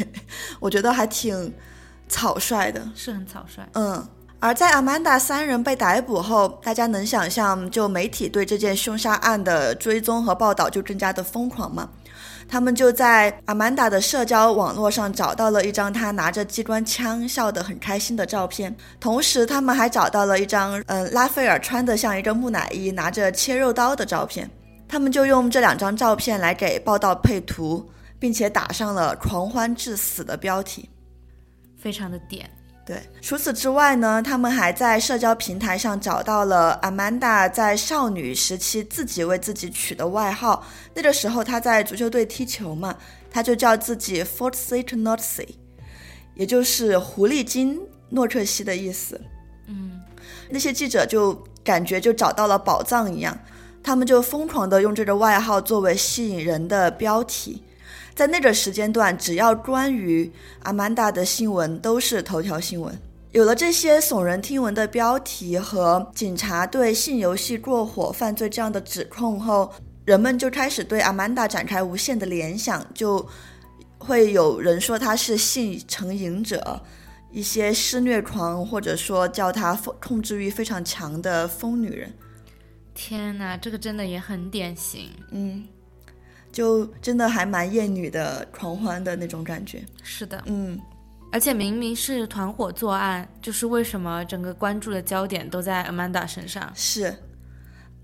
[0.59, 1.53] 我觉得还挺
[2.07, 2.89] 草率的。
[2.95, 3.67] 是很草率。
[3.73, 4.07] 嗯，
[4.39, 11.89] 而在阿曼达三人被逮捕后，大家能想象，就媒体对这件凶杀案的追踪和报道就更加的疯狂吗？
[12.49, 24.49] 他们就在阿曼达的社交网络上找到了一张他拿着机关枪笑得很开心的照片，同时他们还找到了一张嗯拉斐尔穿得像一个木乃伊拿着切肉刀的照片。
[24.87, 30.89] 他们就用这两张照片来给报道配图，并且打上了“狂欢致死”的标题。
[31.77, 32.49] 非常的点。
[32.89, 40.65] 对，除此之外呢，他们还在社交平台上找到了阿曼达在少女时期自己为自己取的外号。
[40.95, 42.97] 那个时候她在足球队踢球嘛，
[43.29, 45.03] 她就叫自己 Fort St.
[45.03, 45.49] Notsy，
[46.33, 49.21] 也就是狐狸精诺克西的意思。
[49.67, 50.01] 嗯，
[50.49, 53.37] 那些记者就感觉就找到了宝藏一样，
[53.83, 57.63] 他们就疯狂的用这个外号作为吸引人的标题。
[58.19, 60.29] 在那个时间段，只要关于
[60.63, 62.93] 阿曼达的新闻都是头条新闻。
[63.31, 69.71] 有了这些耸人听闻的标题和警察对性游戏过火犯罪这样的指控后，
[70.03, 73.25] 人们就开始对阿曼达展开无限的联想，就
[73.97, 76.81] 会有人说她是性成瘾者，
[77.31, 82.11] 一些施虐狂，或者说叫她控制欲非常强的疯女人。
[82.93, 85.09] 天哪，这个真的也很典型。
[85.31, 85.63] 嗯，
[86.51, 89.83] 就真的还蛮厌女的狂欢的那种感觉。
[90.03, 90.79] 是的，嗯，
[91.31, 96.71] 而且明明是团伙作案，就是为什么整个关注的焦点都在 Amanda 身上？
[96.75, 97.15] 是，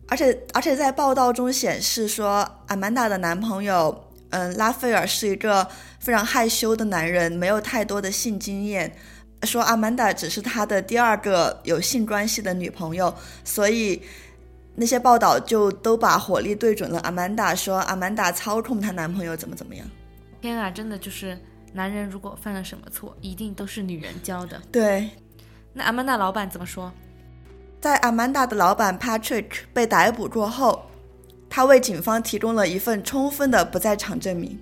[0.07, 5.67] 而且而且在报道中显示说，Amanda 的男朋友，嗯，拉斐尔是一个
[5.99, 8.95] 非常害羞的男人，没有太多的性经验。
[9.43, 14.01] 说 Amanda 只是他的第二个有性关系的女朋友，所以。
[14.75, 19.87] 那些报道就都把火力对准了阿曼达，说阿曼达操控她男朋友怎么怎么样。
[20.41, 21.37] 天啊，真的就是
[21.73, 24.61] 男人如果犯了什么错，一定都是女人教的。
[24.71, 25.09] 对，
[25.73, 26.91] 那阿曼达老板怎么说？
[27.79, 30.85] 在阿曼达的老板 Patrick 被逮捕过后，
[31.49, 34.59] 他为警方提供了一份充分的不在场证明，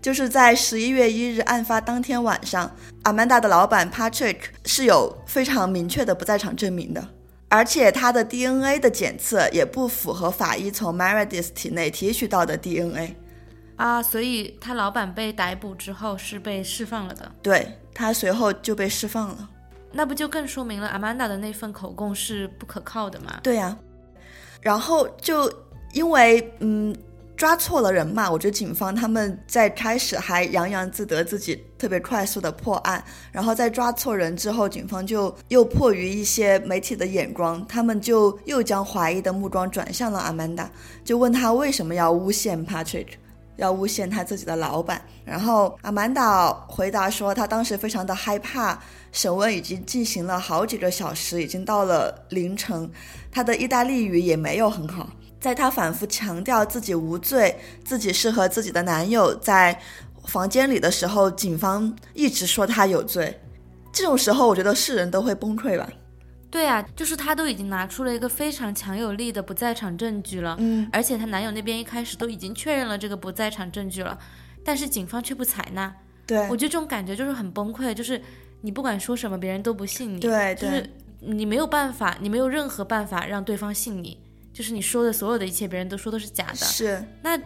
[0.00, 2.70] 就是在十一月一日案发当天晚上，
[3.02, 7.08] 阿曼达的老板 Patrick 是有非常明确的不在场证明的。
[7.48, 13.16] 而且他的 DNA 的检测也不符合法医从 Meredith 体内提取到的 DNA，
[13.76, 17.32] 啊，所以他老板被逮捕之后是被释放了的。
[17.42, 19.48] 对他随后就被释放了，
[19.92, 23.40] 那不就更说明了 Amanda 的那份口供是不可靠的吗？
[23.42, 23.76] 对呀，
[24.60, 25.52] 然后就
[25.92, 26.94] 因为嗯。
[27.38, 28.28] 抓错了人嘛？
[28.28, 40.68] 我觉得警方他们在开始还洋洋自得自己特别快速的破案，然后在抓错人之后，警方就又迫于一些媒体的眼光，他们就又将怀疑的目光转向了阿曼达，
[41.04, 43.06] 就问他为什么要诬陷 Patrick，
[43.54, 45.00] 要诬陷他自己的老板。
[45.24, 48.76] 然后阿曼达回答说，他当时非常的害怕，
[49.12, 52.90] 审问已经进行了好几个小时，已经到了凌晨，
[53.30, 55.08] 他的意大利语也没有很好。
[55.40, 59.80] 在她反复强调自己无罪、自己是和自己的男友在
[60.24, 63.40] 房间里的时候，警方一直说她有罪。
[63.92, 65.88] 这种时候，我觉得是人都会崩溃吧？
[66.50, 74.18] 对啊，就是她都已经拿出了一个非常强有力的不在场证据了，嗯，而且她男友那边一开始都已经确认了这个不在场证据了，
[74.64, 75.94] 但是警方却不采纳。
[76.26, 78.20] 对，我觉得这种感觉就是很崩溃，就是
[78.60, 80.20] 你不管说什么，别人都不信你。
[80.20, 80.88] 对，就是
[81.20, 84.18] 你没有办法，你没有任何办法让对方信你。
[84.58, 87.40] 就是你说的所有的一切，别人都说都是假的，是，那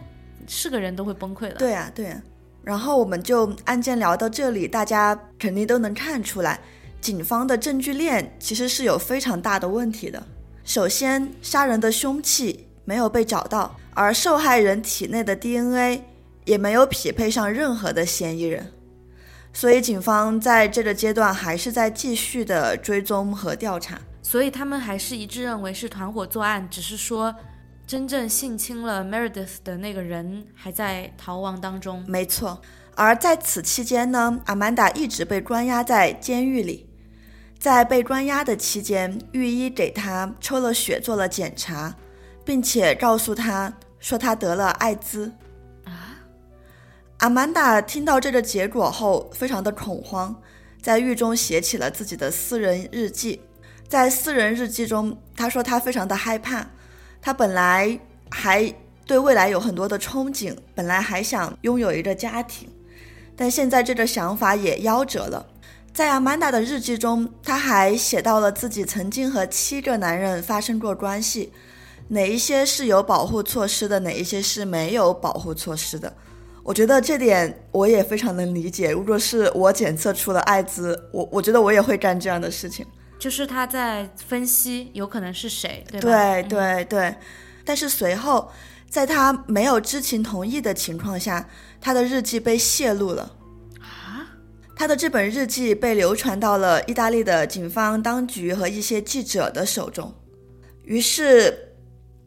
[0.47, 1.53] 是个人都会崩溃的。
[1.57, 2.19] 对呀，对呀。
[2.63, 6.59] 然后我们就案件聊到这里，大家肯定都能看出来，
[6.99, 10.25] 警方的证据链其实是有非常大的问题的。
[10.63, 16.01] 首先，杀人的凶器没有被找到，而受害人体内的 DNA
[16.45, 18.71] 也没有匹配上任何的嫌疑人，
[19.53, 24.01] 所以警方在这个阶段还是在继续的追踪和调查。
[24.23, 27.35] 所以他们还是一致认为是团伙作案，只是说
[27.85, 32.03] 真正性侵了 Meredith 的那个人还在逃亡当中。
[32.07, 32.61] 没错，
[32.95, 36.89] 而在此期间呢，Amanda 一直被关押在监狱里。
[37.59, 41.95] 在被关押的期间，狱医给他抽了血做了检查，
[42.43, 45.33] 并且告诉他说他得了艾滋。
[45.83, 46.15] 啊
[47.19, 50.41] ，Amanda 听到这个结果后，非常的恐慌，
[50.81, 53.41] 在狱中写起了自己的私人日记。
[53.87, 56.65] 在私人日记中，他说他非常的害怕，
[57.21, 58.73] 他本来还
[59.05, 62.67] 对未来有很多的憧憬，本来还想拥有一个家庭，
[63.35, 65.45] 但现在这个想法也夭折了。
[65.93, 71.53] 在阿曼达的日记中，他还写到了自己曾经和七个男人发生过关系，
[72.07, 76.11] 哪一些是有保护措施的，哪一些是没有保护措施的。
[76.63, 78.89] 我觉得这点我也非常能理解。
[78.89, 82.83] 如果是我检测出了艾滋，我我觉得我也会干这样的事情。
[83.23, 86.09] 就是他在分析有可能是谁，对吧？
[86.09, 87.15] 对对对，
[87.63, 88.51] 但是随后
[88.89, 91.47] 在他没有知情同意的情况下，
[91.79, 93.33] 他的日记被泄露了
[93.79, 94.27] 啊！
[94.75, 100.13] 他的这本日记被流传到了意大利的警方当局和一些记者的手中，
[100.83, 101.77] 于是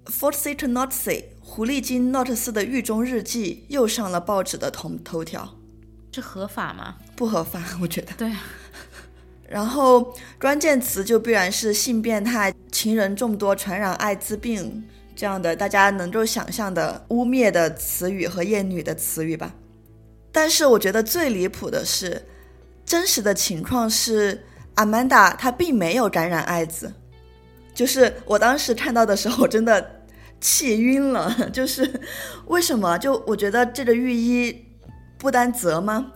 [0.06, 5.58] f o r t City Notsi 狐狸精诺特斯的狱中日记又上了报纸的头头条。
[6.10, 6.96] 这合法吗？
[7.14, 8.14] 不合法，我觉得。
[8.14, 8.32] 对。
[9.48, 14.84] 然后关键词就必然是性变态、情人众多、传染艾滋病
[15.14, 19.54] 这样的大家能够想象的污蔑的词语和厌女的词语吧。
[20.32, 22.20] 但是我觉得最离谱的是，
[22.84, 24.44] 真实的情况是
[24.74, 26.92] 阿曼达她并没有感染艾滋。
[27.72, 30.02] 就是我当时看到的时候，我真的
[30.40, 31.32] 气晕了。
[31.52, 31.88] 就是
[32.46, 32.98] 为什么？
[32.98, 34.66] 就我觉得这个御医
[35.16, 36.12] 不担责吗？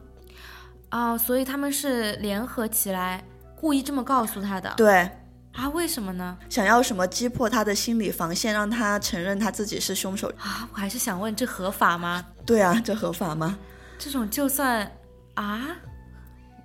[0.91, 3.23] 哦，所以他们是联合起来，
[3.55, 4.73] 故意这么告诉他的。
[4.77, 5.09] 对，
[5.53, 5.69] 啊？
[5.69, 6.37] 为什么呢？
[6.49, 10.69] 想要什么击破他的心理防线，让他承认他自己是凶手啊？
[10.73, 12.27] 我还是想问，这合法吗？
[12.45, 13.57] 对啊，这合法吗？
[13.99, 14.91] 这种就算
[15.35, 15.69] 啊，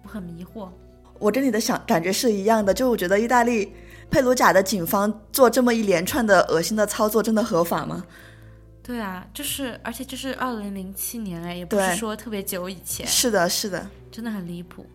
[0.04, 0.70] 我很迷惑。
[1.20, 3.74] 我跟你的想感觉是一样的，就我觉得意大利
[4.10, 8.04] 佩鲁贾的警方做这么一连串的恶心的操作，真的合法吗？
[8.86, 13.08] 对啊，就是而且这是二零零七年哎，也不是说特别久以前。
[13.08, 14.86] 是的，是的，真的很离谱。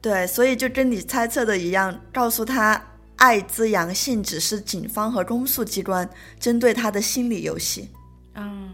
[0.00, 2.80] 对，所以就跟你猜测的一样，告诉他
[3.16, 6.08] 艾滋阳性只是警方和公诉机关
[6.38, 7.88] 针对他的心理游戏。
[8.34, 8.70] 嗯，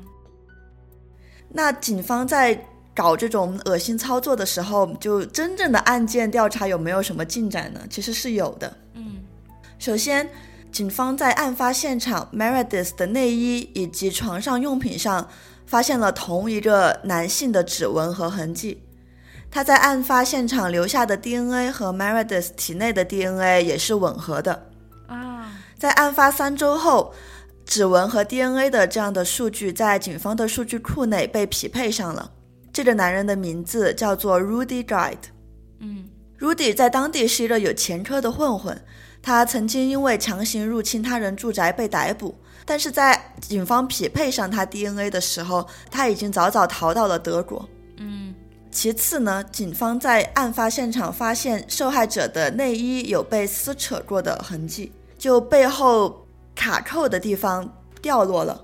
[1.48, 2.62] 那警方在。
[2.96, 7.80] 搞这种恶心操作的时候，就真正的案件调查有没有什么进展呢？
[7.90, 8.72] 其实是有的。
[8.92, 9.16] 嗯，
[9.80, 10.30] 首先，
[10.74, 15.28] 警方在案发现场 Meredith 的内衣以及床上用品上
[15.64, 18.82] 发现了同一个男性的指纹和痕迹。
[19.52, 24.66] 他在案发现场留下的 DNA 和 Meredith 体内的 DNA 也是吻合的。
[25.06, 27.14] 啊，在案发三周后，
[27.64, 32.32] 指纹和 DNA 的这样的数据在警方的数据库内被匹配上了。
[32.72, 35.18] 这个男人的名字叫做 Rudy Guide。
[35.78, 36.08] 嗯
[36.40, 38.84] ，Rudy 在当地是一个有前科的混混，
[39.24, 42.34] 他曾经因为强行入侵他人住宅被逮捕，
[42.66, 47.66] 但是在警方匹配上他 DNA 的时候，他已经早早逃到了德国。
[47.96, 48.34] 嗯，
[48.70, 57.66] 其次呢，警方在案发现场发现受害者的内衣有被撕扯过的痕迹，就背后卡扣的地方
[58.02, 58.62] 掉落了。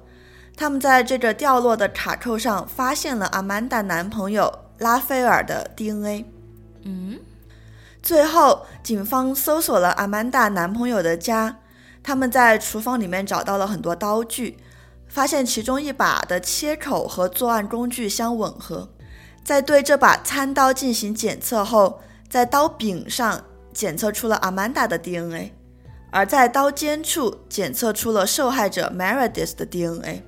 [0.54, 6.26] 他们在这个掉落的卡扣上发现了阿曼达男朋友拉斐尔的 DNA。
[6.82, 7.18] 嗯，
[8.02, 11.58] 最后警方搜索了阿曼达男朋友的家，
[12.02, 14.56] 他们在厨房里面找到了很多刀具，
[15.06, 18.88] 发现其中一把的切口和作案工具相吻合。
[19.44, 25.52] 在对这把餐刀进行检测后，在刀柄上检测出了阿曼达的 DNA，
[26.10, 30.22] 而在刀尖处检测出了受害者 Meredith 的 DNA。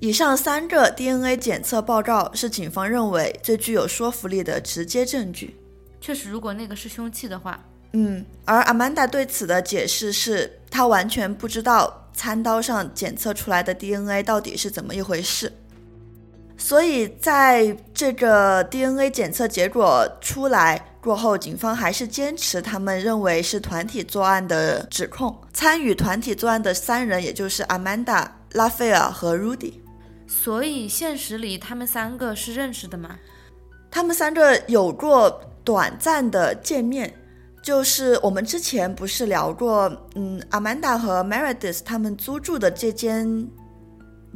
[0.00, 5.56] 以上三个 DNA 检测报告是警方认为最具有说服力的直接证据。
[6.04, 7.58] 确实，如果那个是凶器的话，
[7.94, 8.22] 嗯。
[8.44, 15.50] 而阿曼达对此的解释是，他完全不知道餐刀上检测出来的 DNA 到底是怎么一回事。
[16.58, 25.34] 所以，在这个 DNA 检测结果出来过后，警方还是坚持他们认为是团体作案的指控。
[25.54, 29.72] 参与团体作案的三人，也就是阿曼达、拉斐尔和 Rudy。
[30.26, 33.16] 所以现实里他们三个是认识的吗？
[33.90, 37.12] 他们三个有过短暂的见面，
[37.62, 43.48] 就是我们之前不是聊过，嗯，阿曼达和 Meredith 他们租住的这间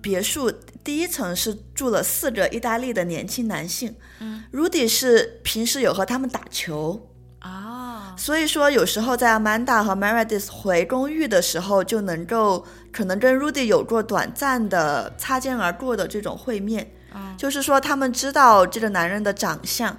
[0.00, 0.50] 别墅，
[0.82, 7.04] 第一层是住了四个意大利的年轻男性，嗯，Rudy 是平时有和他们打球。
[7.40, 16.90] 啊，所以说，有时候在 Amanda 和 Meredith 回公寓的时候，就能够可能跟 Rudy 有过短暂的擦肩而过的这种会面。
[17.14, 19.96] 嗯，就是说他们知道这个男人的长相，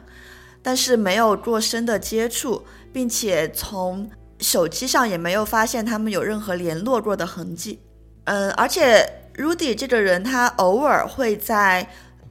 [0.61, 7.79] 但是没有过深的接触，并且从手机上也没有发现他们有任何联络过的痕迹。
[8.25, 11.87] 嗯，而且 Rudy 这个人，他偶尔会在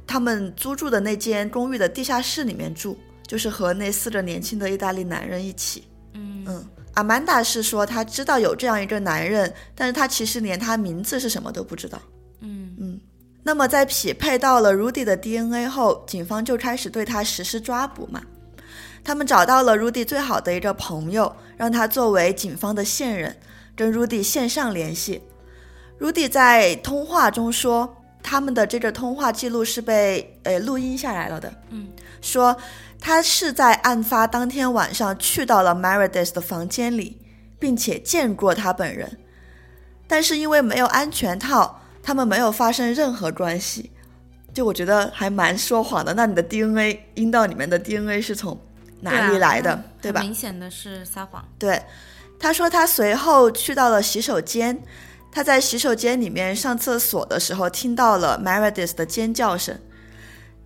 [0.07, 2.99] 他们租住的那间公寓的地下室里面住。
[3.27, 12.01] 就是和那四个年轻的意大利男人一起，嗯嗯，阿曼达是说他知道有这样一个男人，但是他其实连他名字是什么都不知道。
[13.49, 18.21] 那么在匹配到了 Rudy 的 DNA 后，警方就开始对他实施抓捕嘛。
[19.03, 23.35] 他们找到了 Rudy 最好的一个朋友，让他作为警方的线人，
[23.75, 25.23] 跟 Rudy 线上联系。
[25.99, 31.89] Rudy 在通话中说，他们的这个通话记录是被呃录音下来了的，嗯，
[32.21, 32.55] 说。
[33.01, 37.17] 他是在案发当天晚上去到了 Meredith 的房间里，
[37.59, 39.19] 并且见过他本人，
[40.07, 41.78] 但是因为没有安全套，
[42.09, 43.91] 他们没有发生任何关系。
[44.55, 46.15] 就我觉得还蛮说谎的。
[46.15, 48.59] 那你的 DNA 阴道里面的 DNA 是从
[49.03, 49.79] 哪里来的？
[50.01, 50.23] 对吧？
[50.23, 51.47] 明显的是撒谎。
[51.59, 51.83] 对，
[52.41, 54.83] 他说他随后去到了洗手间，
[55.31, 59.79] 他在洗手间里面上厕所的时候听到了 Meredith 的尖叫声。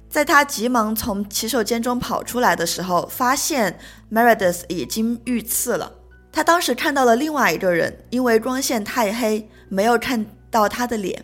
[0.09, 3.77] 在他急忙从洗手间中跑出来的时候，发现
[4.13, 5.93] Meredith 已经遇刺了。
[6.31, 11.23] 他当时看到了另外一个人，因为光线太黑，没有看到他的脸。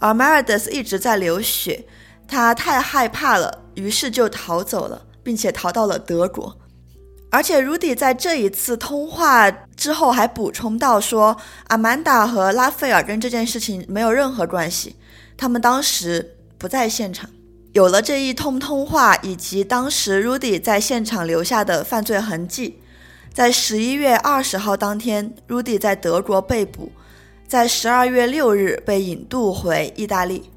[0.00, 1.84] 而 Meredith 一直在流血，
[2.26, 6.56] 他太害怕了，于是就逃走了，并且逃到了德国。
[7.30, 11.36] 而且 Rudy 在这一次通话之后还补充到说
[11.68, 14.96] ，Amanda 和拉斐尔跟这件事情没有任何关系，
[15.36, 17.30] 他们当时不在现场。
[17.72, 22.80] 有了这一通通话，以及当时 Rudy 在现场留下的犯罪痕迹，
[23.32, 26.90] 在十一月二十号当天，Rudy 在德国被捕，
[27.50, 30.48] 在十二月六日被引渡回意大利。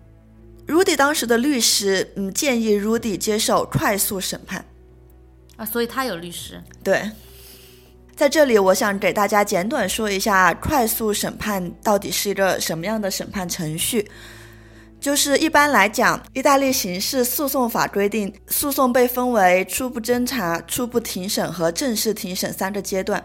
[0.68, 4.64] Rudy 当时的律师嗯建议 Rudy 接受快速审判
[5.56, 6.62] 啊，所以他有律师。
[6.84, 7.10] 对，
[8.16, 14.08] 在这里我想给大家简短说一下快速审判到底是一个什么样的审判程序。
[15.02, 23.22] 就是一般来讲，意大利刑事诉讼法规定，诉讼被分为初步侦查、初步庭审和正式庭审三个阶段，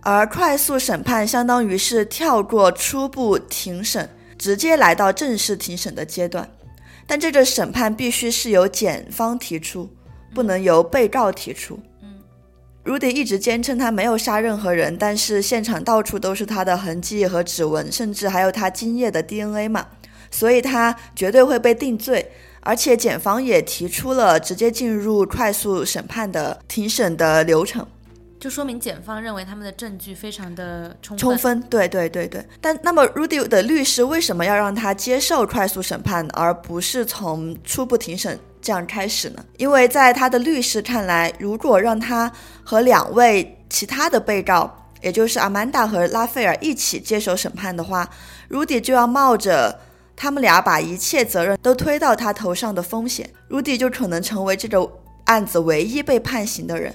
[0.00, 6.48] 而快速审判相当于是跳过初步庭审，直接来到正式庭审的阶段。
[7.06, 9.88] 但这个审判必须是由检方提出，
[10.34, 11.80] 不能由被告提出。
[12.02, 12.18] 嗯
[12.84, 19.86] ，Rudy 一直坚称他没有杀任何人，但是现场到处都是他的痕迹和指纹，甚至还有他精液的 DNA 嘛。
[20.30, 22.30] 所以他绝对会被定罪，
[22.60, 27.86] 而且检方也提出了直接进入快速审判的庭审的流程，
[28.40, 31.60] 就说明检方认为他们的证据非常的充分充分。
[31.62, 32.44] 对对对对。
[32.60, 39.44] 但那么 Rudy 的律师为什么要让他接受快速审判，而不是从初步庭审这样开始呢？
[39.56, 42.30] 因为在他的律师看来，如果让他
[42.62, 44.72] 和两位其他的被告，
[45.02, 48.08] 也就是阿曼达和拉斐尔一起接受审判的话
[48.50, 49.80] ，Rudy 就要冒着
[50.16, 54.88] 他们俩把一切责任都推到他头上的风险，Rudy 就可能成为这个
[55.24, 56.94] 案子唯一被判刑的人。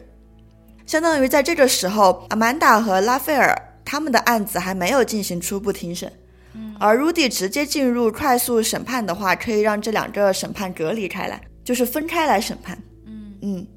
[0.85, 3.55] 相当于在这个时候，Amanda 和拉斐尔
[3.85, 6.11] 他们的案子还没有进行初步庭审，
[6.79, 12.77] 而 Rudy 直接进入快速审判的话，可以让这两个审判隔离开来，就是分开来审判。
[13.05, 13.67] 嗯嗯，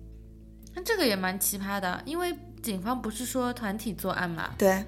[0.74, 4.50] 那这个也蛮奇葩的，因为警方不是说团体作案嘛？
[4.59, 4.82] 对。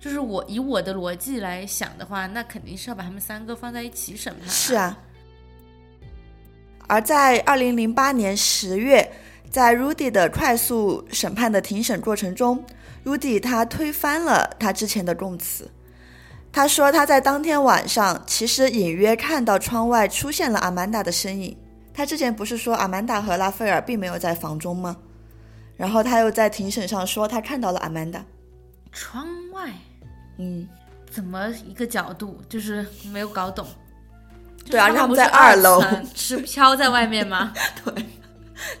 [0.00, 4.46] 就是我以我的逻辑来想的话，那肯定是要把他们三个放在一起审判。
[4.50, 4.98] 是啊。
[6.86, 9.10] 而在二零零八年十月，
[9.54, 12.64] 在 Rudy 的快速审判的庭审过程中
[13.04, 15.70] ，Rudy 他推翻了他之前的供词。
[16.50, 21.56] 他说他在当天晚上其实隐约看到窗外出现了阿曼达的身影。
[21.92, 24.96] 他之前不是说阿曼达和拉斐尔并没有在房中吗？
[25.76, 28.24] 然后他又在庭审上说他看到了阿曼达。
[28.90, 29.70] 窗外。
[30.38, 30.68] 嗯，
[31.08, 33.64] 怎么一个角度就是没有搞懂？
[34.68, 35.80] 对啊，他们在二楼，
[36.12, 37.52] 是飘在外面吗？
[37.84, 37.94] 对，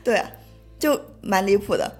[0.02, 0.24] 对，
[0.78, 1.90] 就蛮离谱的。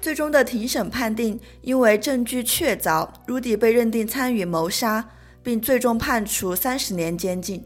[0.00, 5.08] 最终的庭审判定，因为证据确凿，Rudy 被认定参与谋杀，
[5.42, 7.64] 并最终判处三十年监禁。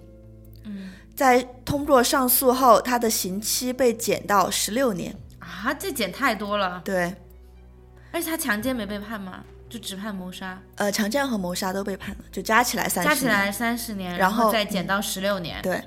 [0.65, 5.17] 嗯，在通过上诉后，他的刑期被减到十六年。
[5.41, 6.81] 啊，这减太多了。
[6.85, 7.15] 对，
[8.13, 9.43] 而且他强奸没被判吗？
[9.69, 15.61] 就只判谋杀，呃，强奸和谋杀都被判了，就加起来三，加起来三十年，然后再减到十六年。
[15.61, 15.83] 对，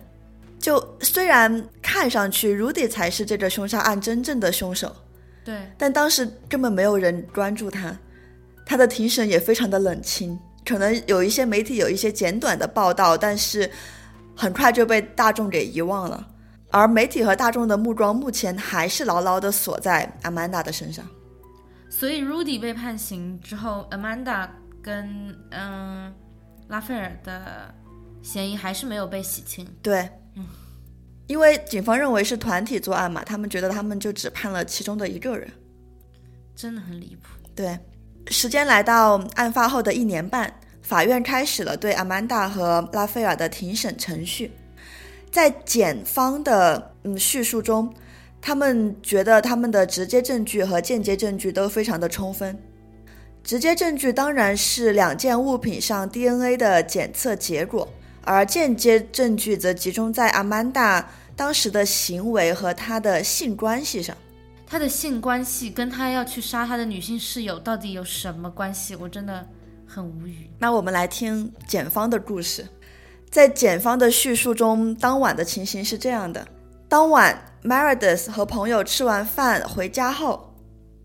[0.62, 4.95] 就虽然看上去 Rudy 才是这个凶杀案真正的凶手，
[5.43, 7.97] 对，但当时根本没有人关注他，
[8.66, 13.70] 他的庭审也非常的冷清，可能有一些媒体有一些简短的报道，但是
[14.36, 16.28] 很快就被大众给遗忘了，
[16.70, 21.03] 而媒体和大众的目光目前还是牢牢的锁在 Amanda 的身上。
[21.89, 24.47] 所以，Rudy 被判刑之后，Amanda
[24.82, 26.14] 跟嗯
[26.70, 27.74] 拉斐尔的
[28.22, 29.68] 嫌疑还是没有被洗清。
[29.82, 30.46] 对，嗯，
[31.28, 35.50] 因为警方认为是团体作案嘛，他们觉得他们就只判了其中的一个人，
[36.56, 37.30] 真的很离谱。
[37.56, 37.78] 对，
[38.28, 44.52] 时间来到案发后的一年半，法院开始了对 Amanda 和拉斐尔的庭审程序，
[45.32, 47.94] 在检方的嗯叙述中。
[48.44, 52.58] 他们觉得他们的直接证据和间接证据都非常的充分。
[53.44, 57.88] 直接证据当然是两件物品上 DNA 的检测结果，
[58.24, 64.15] 而间接证据则集中在阿曼达当时的行为和他的性关系上。
[64.65, 68.95] 他的性关系跟他要去杀他的女性室友到底有什么关系？
[68.95, 69.45] 我真的
[69.86, 70.49] 很无语。
[70.59, 72.65] 那我们来听检方的故事。
[73.30, 76.47] 在检方的叙述中，当晚的情形是这样的：
[76.88, 77.45] 当晚。
[77.63, 80.55] Meredith 和朋友吃完饭回家后，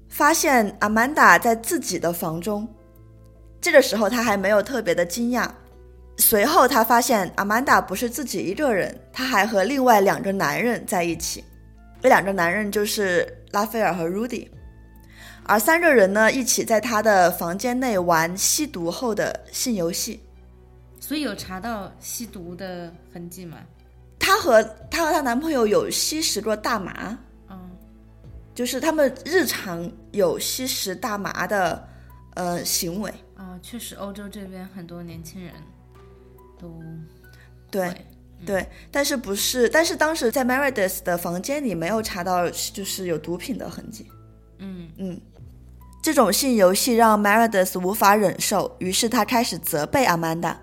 [0.08, 2.66] 发现 Amanda 在自己的房中。
[3.60, 5.50] 这个时候他还没有特别的惊讶。
[6.18, 11.44] 随后他发现 Amanda 不是自己一个人，他还和另外两个男人在一起。
[12.00, 14.48] 这两个男人就是拉斐尔和 Rudy，
[15.44, 20.20] 而三个人呢一起在他的房间内玩吸毒后的性游戏。
[21.00, 23.58] 所以有查到吸毒的痕迹吗？
[24.18, 27.16] 她和她和她男朋友有吸食过大麻，
[27.48, 27.70] 嗯，
[28.54, 31.88] 就是他们日常有吸食大麻的
[32.34, 33.12] 呃行为。
[33.36, 35.52] 啊，确实，欧洲这边很多年轻人
[36.59, 36.82] 都
[37.70, 37.92] 对
[38.44, 39.68] 对，但是不是？
[39.68, 44.07] 但是当时在 Meredith 的房间里没有查到就是有毒品的痕迹。
[44.59, 45.20] 嗯嗯，
[46.02, 50.59] 这种性游戏让 Meredith 无法忍受，于是他开始责备阿曼达，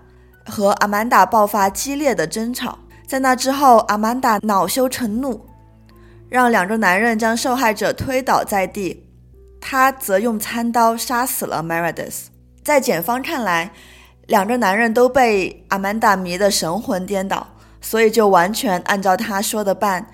[0.46, 2.78] 和阿曼达爆发激烈的争吵。
[3.06, 5.44] 在那之后，阿曼达恼羞成怒，
[6.28, 9.06] 让两个男人将受害者推倒在地，
[9.60, 12.26] 他则用餐刀杀死了 Meredith。
[12.62, 13.72] 在检方看来，
[14.26, 17.46] 两个男人都被阿曼达迷得神魂颠倒，
[17.80, 20.06] 所以就完全按照他说的办。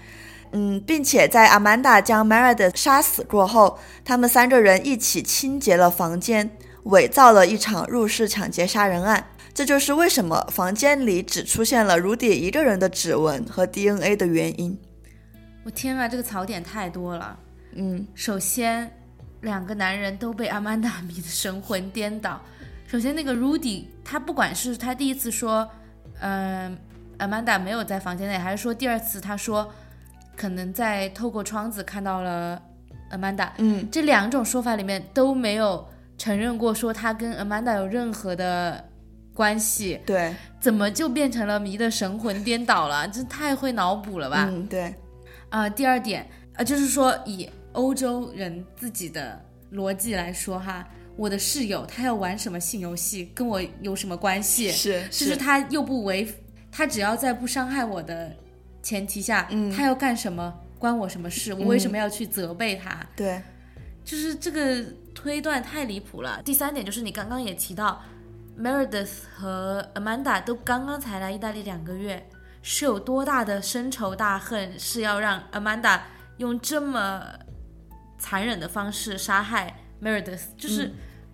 [0.53, 6.51] 嗯，并且在阿曼达将 Meredith 杀死过后，他们三个人一起清洁了房间，
[6.85, 9.25] 伪造了一场入室抢劫杀人案。
[9.55, 14.77] 这就是为什么房间里只出现了 Rudy 一个人的指纹和 DNA 的原因。
[15.65, 17.39] 我天啊，这个槽点太多了。
[17.75, 18.91] 嗯，首先，
[19.43, 22.41] 两个男人都被阿曼达迷得神魂颠倒。
[22.91, 25.71] 首先，那个 Rudy，他不管是他第一次说，
[26.19, 26.77] 嗯、
[27.19, 29.73] Amanda 没有在房间内，还是说第二次他说
[30.37, 32.61] 可能在透过窗子看到了
[33.13, 35.89] Amanda，嗯，这两种说法里面都没有
[36.19, 38.85] 承认过说他跟 Amanda 有任何的
[39.33, 43.07] 关系，对，怎么就变成了迷得神魂颠倒了？
[43.07, 44.49] 这太会脑补了吧？
[44.51, 44.93] 嗯，对，
[45.51, 49.41] 啊、第二点，呃，就是说以欧洲人自己的
[49.75, 50.85] 逻辑来说哈，
[51.21, 54.71] 我的室友他要玩什么性游戏，跟我有什么关系？
[54.71, 56.27] 是就是他又不违，
[56.73, 58.35] 他只要在不伤害我的
[58.83, 61.53] 前提下，嗯他要干什么关我什么事？
[61.53, 63.07] 我为什么要去责备他？
[63.15, 63.43] 对，
[64.03, 64.83] 就是这个
[65.15, 66.41] 推断太离谱了。
[66.43, 68.03] 第三点就是你刚刚也提到
[68.59, 72.27] ，Meredith 和 Amanda 都刚刚才来意大利两个月，
[72.63, 76.01] 是有多大的深仇大恨，是要让 Amanda
[76.39, 77.27] 用这么
[78.19, 80.91] 残忍的方式杀害 Meredith，就是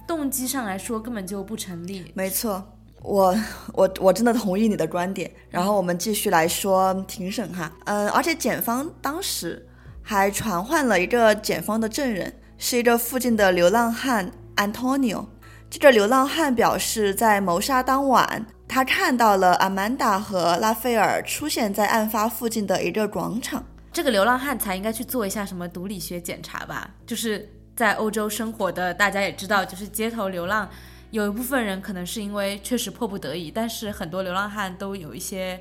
[0.07, 2.13] 动机上来说根本就不成立。
[2.15, 2.73] 没错。
[3.03, 3.37] 我
[3.75, 9.65] 我我真的同意你的观点，然后我们继续来说庭审哈，嗯，而且检方当时
[10.03, 15.27] 还传唤了一个检方的证人，是一个附近的流浪汉 Antonio。
[15.71, 23.65] 这个流浪汉表示，在谋杀当晚，他看到了阿曼达和拉斐尔出现在案发附近的一个广场。
[23.93, 26.91] 这个流浪汉才应该去做一下什么毒理学检查吧？
[27.07, 30.67] 就是在欧洲生活的大家也知道，就是街头流浪，
[31.11, 35.61] 有一部分人可能是因为确实迫不得已，但是很多流浪汉都有一些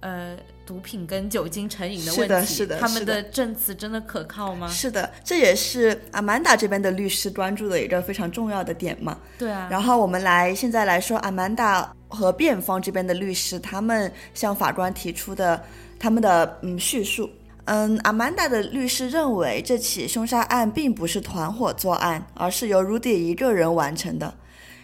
[0.00, 0.34] 呃
[0.64, 2.22] 毒品跟酒精成瘾的问题。
[2.22, 4.66] 是的是的他们的的证词真的可靠吗？
[4.68, 9.18] 是的，这也是阿曼达这边的律师关注的一个非常重要的点嘛。
[9.38, 15.62] 对啊，然后我们来现在来说阿曼达和辩方这边的律师，他们向法官提出的
[15.98, 17.28] 他们的嗯叙述。
[17.64, 24.34] 嗯，阿曼达的律师认为这起凶杀案并不是团伙作案，而是由 Rudy 一个人完成的。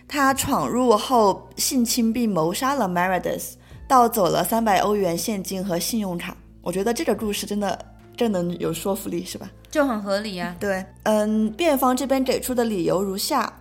[0.08, 3.54] 他闯入后性侵并谋杀了 Meredith，
[3.88, 6.36] 盗走了三百欧元现金和信用卡。
[6.62, 7.76] 我觉得这个故事真的
[8.16, 9.50] 这能有说服力，是吧？
[9.68, 10.54] 就很合理啊。
[10.60, 13.52] 对，嗯，辩方这边给出的理由如下：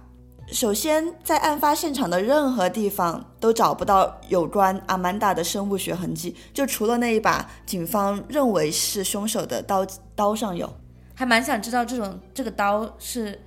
[0.51, 9.85] 首先，在案发现场的任何地方都找不到有关阿曼达的生物学痕迹，就除了那一把警方认为是凶手的刀
[10.15, 10.71] 刀上有。
[11.15, 13.39] 还蛮想知道这种这个刀是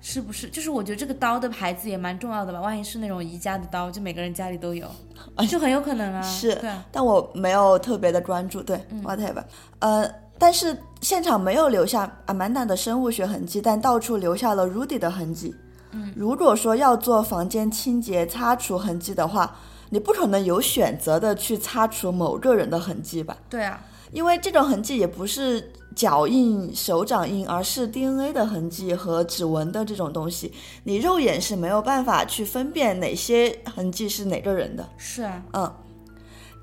[0.00, 2.60] 是不是，就是我觉得这个刀的牌子也蛮重要的吧。
[2.60, 4.86] 万一是那种宜家的刀，就每个人家里都有，
[5.48, 6.20] 就很有可能啊。
[6.22, 9.42] 是对啊，但我没有特别的关注，对、whatever，
[9.78, 15.54] 呃，但是现场没有留下阿曼达的生物学痕迹，但到处留下了 Rudy 的痕迹。
[15.94, 19.56] 嗯，如果说要做房间清洁擦除痕迹的话，
[19.90, 23.36] 你不可能有选择的去擦除某个人的痕迹吧？
[23.48, 23.80] 对啊，
[24.12, 34.88] 因为这种痕迹也不是脚印、手掌印，而是 DNA 的痕迹和指纹的这种东西，你肉眼是没有办法去分辨哪些痕迹是哪个人的。
[34.96, 35.22] 是。
[35.22, 35.72] 啊，嗯，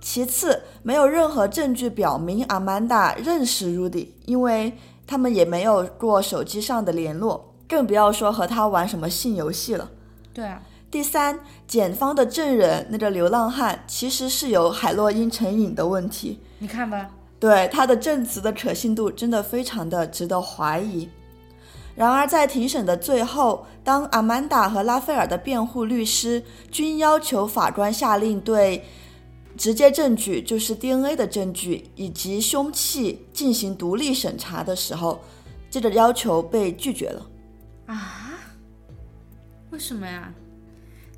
[0.02, 4.74] 其次，没有任何证据表明阿曼达认识 Rudy，因为
[5.08, 9.90] 他们也没有过手机上的联络，更不要说和他玩什么性游戏了。
[10.34, 10.62] 对啊，
[10.92, 17.10] 第三，检方的证人那个流浪汉其实是有海洛因成瘾的问题，你看吧，
[17.40, 21.08] 对他的证词的可信度真的非常的值得怀疑。
[21.96, 28.84] 然而，在庭审的最后，当阿曼达和拉斐尔的辩护律师均要求法官下令对
[29.56, 35.22] 直接证据，就是 DNA 的证据以及凶器进行独立审查的时候，
[35.70, 37.26] 这个要求被拒绝了。
[39.72, 40.32] 为什么呀？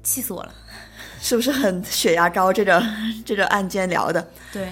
[0.04, 0.54] 气死我了。
[1.20, 2.52] 是不是很血压高？
[2.52, 2.84] 这个
[3.26, 4.28] 这个案件聊的。
[4.52, 4.68] 对，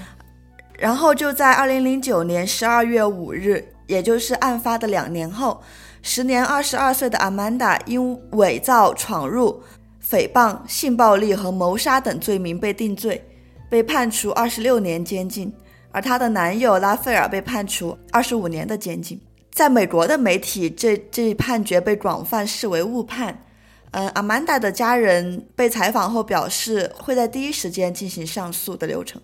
[0.78, 5.64] 然后就在二零零九年十二月五日，也就是案发的两年后，
[6.02, 9.64] 时年二十二岁的阿曼达因伪造、闯入、
[10.06, 13.24] 诽谤、性暴力和谋杀等罪名被定罪，
[13.70, 15.54] 被判处二十六年监禁，
[15.92, 19.20] 而她的男友拉斐尔被判处二十五年的监禁。
[19.52, 23.44] 在美国的媒体，这这一判决被广泛视为误判。
[23.92, 29.22] 嗯，阿曼达的家人被采访后表示，会在第一时间进行上诉的流程。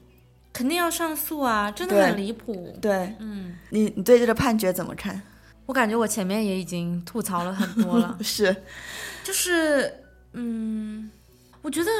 [0.51, 2.76] 肯定要上诉啊，真的很离谱。
[2.82, 5.22] 对嗯，你，你对这个判决怎么看？
[5.68, 8.55] 我感觉我前面也已经吐槽了很多了， 是，
[9.24, 9.93] 就是
[10.34, 11.11] 嗯，
[11.61, 11.91] 我觉得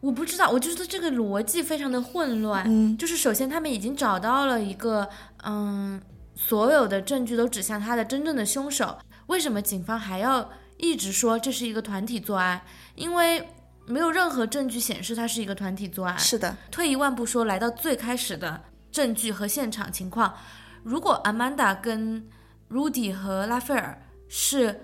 [0.00, 2.64] 我不知道，我觉得这个逻辑非常的混乱。
[2.68, 5.08] 嗯就是首先他们已经找到了一个
[5.44, 6.00] 嗯，
[6.34, 8.96] 所有的证据都指向他的真正的凶手，
[9.26, 10.48] 为什么警方还要
[10.78, 12.60] 一直说这是一个团体作案？
[12.94, 13.48] 因为
[13.86, 16.18] 没有任何证据显示它是一个团体作案。
[16.18, 20.34] 是的，退一万步说，来到最开始的证据和现场情况，
[20.82, 22.28] 如果 Amanda 跟
[22.70, 24.80] Rudy 和拉斐尔是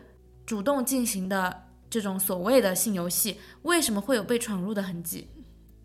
[0.47, 5.28] 主动进行的这种所谓的性游戏，为什么会有被闯入的痕迹？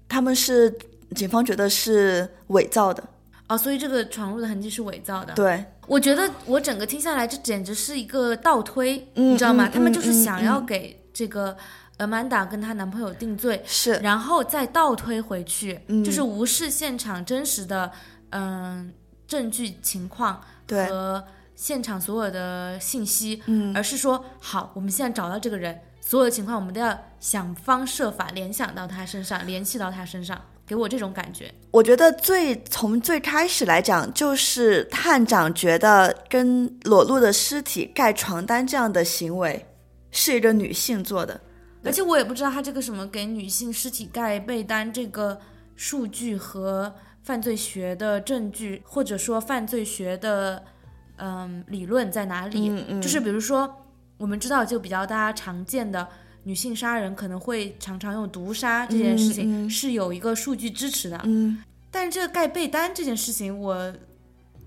[0.08, 0.78] 他们是
[1.16, 3.04] 警方觉得是伪造的。
[3.48, 5.34] 哦，所以这个闯入的痕迹是伪造的。
[5.34, 9.68] 对，我觉得我整个听下来，这简直是一个倒推，嗯你知道吗？
[9.68, 11.56] 嗯他们就是嗯想要给这个
[11.98, 16.04] Amanda 跟她男朋友定罪，是，然后再倒推回去，嗯。
[16.04, 17.92] 就是无视现场真实的
[18.32, 18.94] 嗯、
[19.26, 21.24] 证据情况对，和
[21.56, 31.52] 现场所有的信息，嗯，而是说好，我们现在找到这个人，所有的情况我们都要想方设法联想到他身上，联系到他身上，给我这种感觉。
[31.72, 39.66] 我觉得最从最开始来讲，就是探长觉得跟裸露的尸体盖床单这样的行为
[40.12, 41.40] 是一个女性做的。
[41.84, 45.40] 而且我也不知道他这个什么给女性尸体盖被单这个
[45.76, 46.94] 数据和
[47.24, 50.62] 犯罪学的证据，或者说犯罪学的
[51.18, 52.68] 嗯理论在哪里？
[52.70, 53.74] 嗯嗯就是比如说，
[54.18, 56.06] 我们知道就比较大家常见的
[56.48, 63.94] 女性杀人可能会常常用毒杀这件事情、嗯嗯是有一个数据支持的，嗯，但是这个盖被单这件事情我。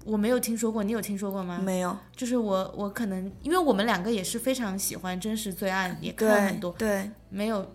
[0.07, 1.61] 我没有听说过，你有听说过吗？
[1.63, 7.71] 没有，就是我，我可能因为我们两个也是非常喜欢真实罪案，也看了很多，对，没有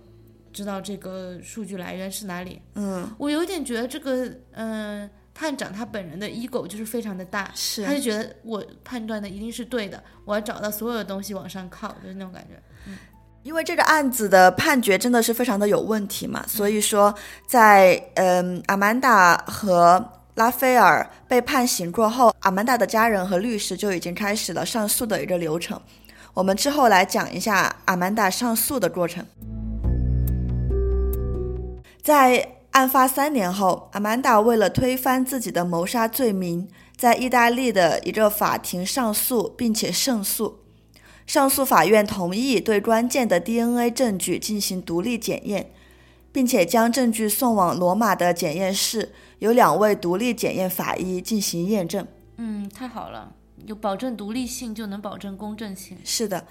[0.51, 2.59] 知道这个数据来源是哪里。
[2.73, 12.59] 嗯，我有点觉得这个，嗯、探长他本人的 ego 就是非常的大，是他就觉得我判断的一定是对的，我要找到所有的东西往上靠，就是那种感觉。
[13.45, 17.13] 因为这个案子的判决真的是非常的有问题嘛，所以说
[17.45, 25.79] 在嗯阿曼达和拉斐尔被判刑过后，阿曼达的家人和律师就已经开始了上诉的一个流程。
[26.33, 29.23] 我们之后来讲一下阿曼达上诉的过程。
[32.01, 36.67] 在案发三年后，阿曼达为了推翻自己的谋杀罪名，
[36.97, 40.64] 在意大利的一个法庭上诉，并且胜诉。
[41.25, 45.71] 上诉法院同意对关键的 DNA 证据进行独立检验，
[46.31, 52.05] 并且将证据送往罗马的检验室，由两位独立检验法医进行验证。
[52.37, 53.33] 嗯，太好了，
[53.65, 55.97] 有保证独立性就能保证公正性。
[56.03, 56.45] 是的，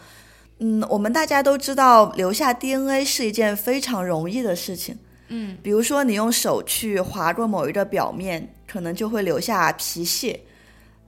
[0.58, 4.98] 嗯，我们大家都知道，留下 DNA 是一件非常容易的事情。
[5.28, 10.40] 嗯，比如说，你用手去划过某一个表面，可能就会留下皮屑，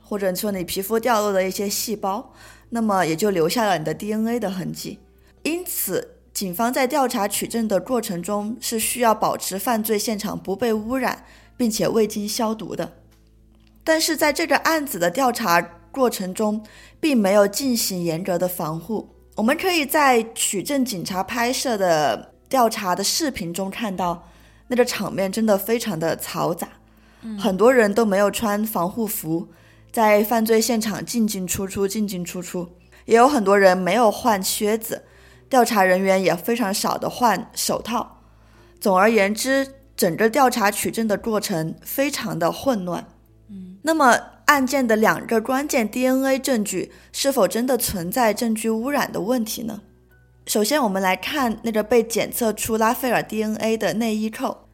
[0.03, 2.33] 或者说你皮肤掉落的一些细胞，
[2.77, 4.99] 那么也就留下了你的 DNA 的痕迹。
[5.45, 11.25] 因此，警方在调查取证的过程中是需要保持犯罪现场不被污染，
[11.57, 12.93] 并且未经消毒的。
[13.83, 16.63] 但是在这个案子的调查过程中，
[17.01, 19.09] 并没有进行严格的防护。
[19.37, 24.29] 我们可以在取证警察拍摄的调查的视频中看到，
[24.69, 26.69] 那个场面真的非常的嘈杂，
[27.39, 29.49] 很多人都没有穿防护服，
[29.97, 32.69] 在犯罪现场进进出出，进进出出，
[33.07, 35.03] 也有很多人没有换靴子，
[35.49, 38.21] 调查人员也非常少的换手套。
[38.79, 39.67] 总而言之，
[39.97, 43.09] 整个调查取证的过程非常的混乱。
[43.49, 49.81] 嗯，那么案件的两个关键 DNA 证据是否真的存在证据污染的问题呢？
[50.45, 54.69] 首先，我们来看那个被检测出拉斐尔 DNA 的内衣扣。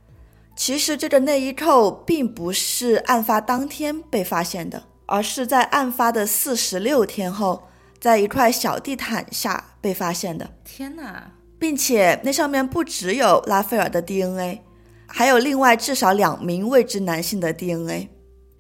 [0.56, 7.68] 其实，这个内衣扣并不是案发当天被发现的，而是在案发的四十六天后，
[8.00, 10.50] 在一块小地毯下被发现的。
[10.64, 11.32] 天哪！
[11.59, 14.62] 并且那上面不只有拉斐尔的 DNA，
[15.07, 18.09] 还有另外至少两名未知男性的 DNA。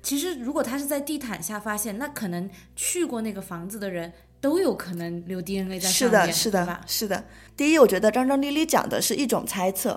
[0.02, 6.80] 其实如果他是在地毯下发现，那可能去过那个房子的人都有可能留 DNA 在上面，是的是的，？
[6.86, 7.24] 是的。
[7.56, 9.92] 第一，我觉得张张丽丽讲的是一种猜测；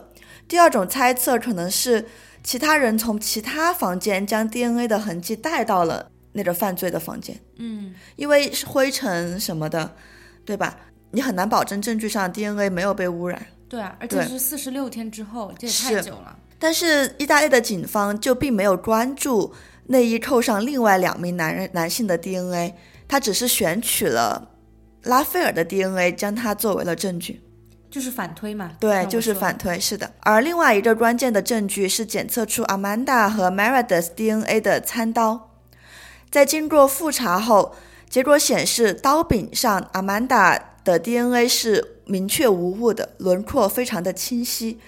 [0.47, 2.07] 第二种猜测可能是
[2.43, 9.95] 其他人从其他房间将 DNA 的痕迹带到了那个犯罪的房间，嗯，因为是灰尘什么的，
[10.43, 10.77] 对吧？
[11.11, 13.41] 你很难保证证据上 DNA 没有被污染。
[13.69, 16.37] 对啊，而且是四十六天之后，这也太久了。
[16.59, 19.53] 但是意大利的警方就并没有关注
[19.87, 22.73] 内衣扣上另外两名男人男性的 DNA，
[23.07, 24.49] 他只是选取了
[25.03, 27.41] 拉斐尔的 DNA，将它作为了证据。
[27.89, 28.73] 就是反推嘛。
[28.79, 30.11] 对，就是反推，是的。
[30.19, 35.54] 而另外一个关键的证据是检测出 Amanda 和 Meredith DNA 的餐刀，
[36.29, 37.75] 在经过复查后，
[38.09, 44.79] 结果显示刀柄上 Amanda 的 DNA 是明确无误的，轮廓非常的清晰。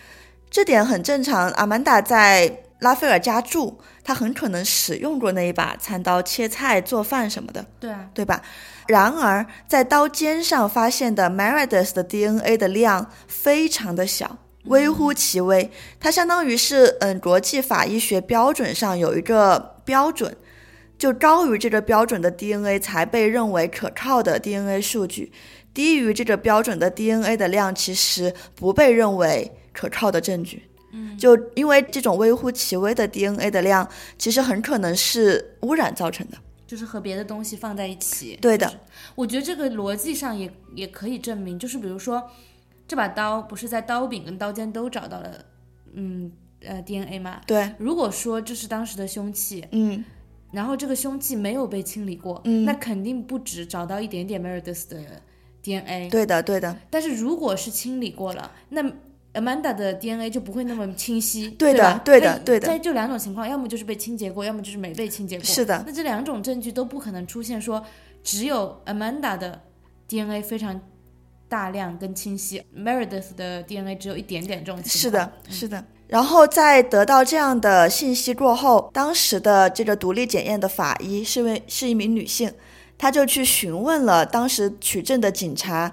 [0.50, 1.52] 这点很正常。
[1.54, 7.66] Amanda 在拉斐尔家住，他很可能使用过那一把餐刀切菜、做饭什么的。
[7.80, 8.42] 对啊，对吧？
[8.88, 15.70] 然而，在刀尖上发现的 Meredith 的 DNA 的量非常的小，微乎其微。
[16.00, 20.38] 它相当于是，嗯，国际法医学标准上有一个标准，
[20.98, 25.32] 就高于这个标准的 DNA 才被认为可靠的 DNA 数据，
[25.74, 30.64] 低于这个标准的 DNA 的量其实不被认为可靠的证据。
[30.91, 33.88] 嗯，就因为这种微乎其微的 DNA 的量，
[34.18, 36.38] 其实很可能是污染造成的。
[36.66, 38.38] 就是和别的东西放在一起。
[38.41, 38.70] 对的，
[39.16, 42.22] 我觉得这个逻辑上也也可以证明，就是比如说，
[42.88, 45.45] 这把刀不是在刀柄跟刀尖都找到了，
[45.93, 46.32] 嗯
[46.66, 47.41] 呃 DNA 吗？
[47.45, 50.04] 对，如果说这是当时的凶器，嗯。
[50.52, 54.98] 然后这个凶器没有被清理过，嗯那肯定不止找到一点点 Meredith 的
[55.62, 56.10] DNA。
[56.10, 58.82] 对的，对的，但是如果是清理过了，那
[59.34, 61.50] Amanda 的 DNA 就不会那么清晰。
[61.52, 65.43] 对的对的对的在这两种情况，要么就是被清洁过，要么就是没被清洁过。
[65.43, 67.86] 是的那这两种证据都不可能出现说
[68.24, 69.62] 只有 Amanda 的
[70.08, 70.80] DNA 非常
[71.50, 75.12] 大量跟清晰，Meredith 的 DNA 只有一点点这种情况。
[75.12, 75.86] 是的，是的。
[76.08, 82.51] 然后在得到这样的信息过后，当时的这个独立检验的法医是位是一名女性，
[82.97, 85.91] 她就去询问了当时取证的警察，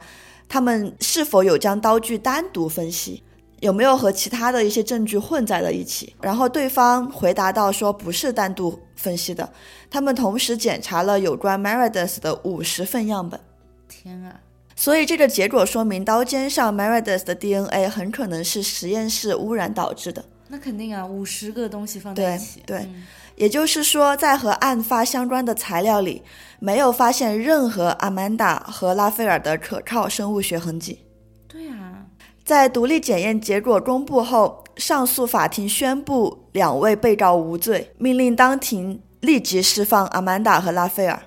[0.49, 3.25] 他们是否有将刀具单独分析，
[3.59, 6.15] 有没有和其他的一些证据混在了一起。
[6.21, 9.53] 然后对方回答到说不是单独分析的，
[9.91, 13.41] 他们同时检查了有关 Meredith 的五十份样本。
[13.89, 14.44] 天啊！
[14.77, 20.25] 所以这个结果说明，刀尖上 Meredith 的 DNA 很可能是实验室污染导致的。
[20.49, 22.63] 那肯定啊，五十个东西放在一起。
[22.67, 23.03] 对对嗯
[23.37, 26.23] 也就是说，在和案发相关的材料里，
[26.61, 31.01] 没有发现任何阿曼达和拉斐尔的可靠生物学痕迹。
[31.49, 32.07] 对啊，
[32.45, 41.21] 在独立检验结果公布后，上诉法庭宣布两位被告无罪，命令当庭立即释放阿曼达和拉斐尔。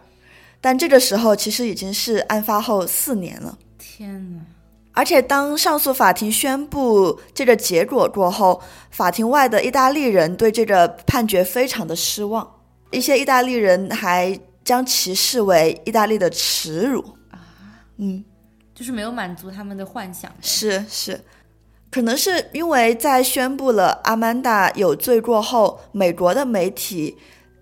[0.60, 3.58] 但这个时候其实已经是案发后四年了。
[3.78, 4.42] 天哪！
[4.94, 12.50] 而且，当上诉法庭宣布这个结果过后，法庭外的意大利人对这个判决非常的失望，
[12.90, 17.00] 一些意大利人还将其视为意大利的耻辱
[17.30, 17.38] 啊。
[17.98, 18.26] 嗯，
[18.74, 20.32] 就是没有满足他们的幻想。
[20.42, 21.22] 是是，
[21.92, 27.16] 可能是因为在宣布了阿曼达有罪过后，美国的媒体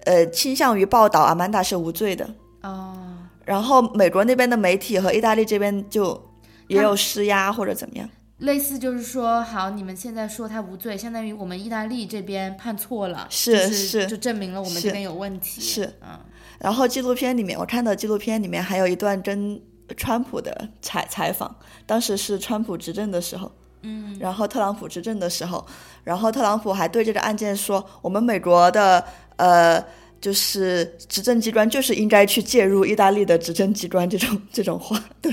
[0.05, 2.33] 呃倾向于报道阿曼达是无罪的，
[2.65, 2.97] 哦，
[3.45, 6.19] 然后美国那边的媒体和意大利这边就
[6.67, 8.09] 也有施压或者怎么样。
[8.39, 15.61] 类似就是说，好，你们现在说他无罪，相当于我们意大利这边判错了，是就是是就证明了我们这边有问题。
[15.61, 16.19] 是，嗯，
[16.59, 19.61] 然后纪录片里面，我看到纪录片里面还有一段跟
[19.95, 21.55] 川普的采采访，
[21.85, 23.49] 当时是川普执政的时候，
[23.83, 25.65] 嗯，然后特朗普执政的时候，
[26.03, 29.05] 然后特朗普还对这个案件说，我们美国的
[29.37, 29.81] 呃。
[30.21, 35.31] 就是执政机关就是应该去介入意大利的执政机关这种这种话，对，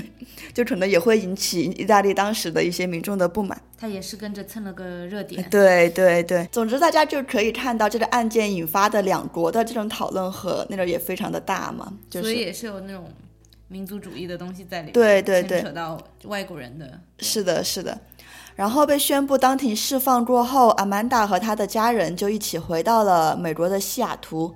[0.52, 3.58] 就可能也会引起意大利当时的一些民众的不满。
[3.78, 5.42] 他也是跟着蹭了个热点。
[5.50, 13.08] 对对对，总之大家就可以看到这个案件引发的两国的这种讨论和那种也非常的大嘛，就是所以也是有那种
[13.68, 17.00] 民族主义的东西在里面，对对对牵扯到外国人的。
[17.18, 17.98] 是的，是的。
[18.54, 24.54] 然后被宣布当庭释放过后，阿曼达和他的家人就一起回到了美国的西雅图。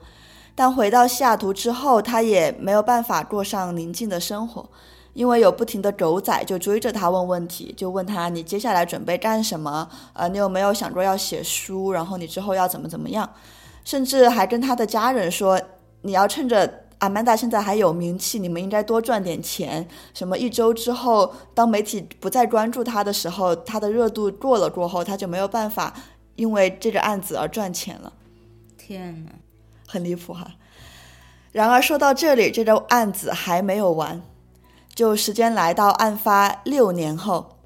[0.57, 4.69] 但回到西雅图之后，他也没有办法过上宁静的生活，
[5.13, 9.89] 因为有不停的狗仔就追着他问问题，就问他你接下来准备干什么？
[10.15, 11.93] 呃，你有没有想过要写书？
[11.93, 13.31] 然后你之后要怎么怎么样？
[13.85, 15.61] 甚至还跟他的家人说，
[16.01, 19.87] 你要趁着阿曼达现在还有名气，你们应该多赚点钱。
[20.15, 25.93] 什么一周之后，当媒体不再关注他的时候，他的热度过了过后，他就没有办法
[26.35, 28.11] 因为这个案子而赚钱了，
[28.79, 29.33] 天哪！
[29.87, 30.53] 很离谱哈。
[31.53, 34.21] 然而说到这里，这个案子还没有完，
[34.95, 37.57] 就时间来到案发六年后，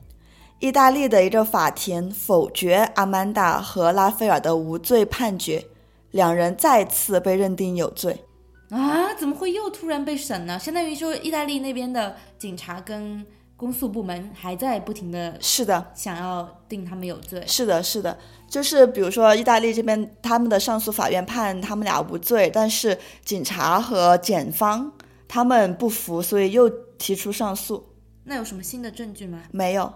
[0.61, 5.67] 意大利的一个法庭否决阿曼达和拉斐尔的无罪判决，
[6.13, 8.25] 两人再次被认定有罪。
[8.69, 10.57] 啊，怎么会又突然被审呢？
[10.57, 17.43] 相当于说，意大利那边的警察跟公诉部门还在不停的是的，想要定他们有罪。
[17.47, 18.17] 是的，是的，
[18.51, 24.93] 就是比如说意大利这边他们的上诉法院判他们俩无罪，但是警察和检方
[25.29, 27.87] 他们不服，所以又提出上诉。
[28.25, 29.41] 那有什么新的证据吗？
[29.53, 29.91] 没有，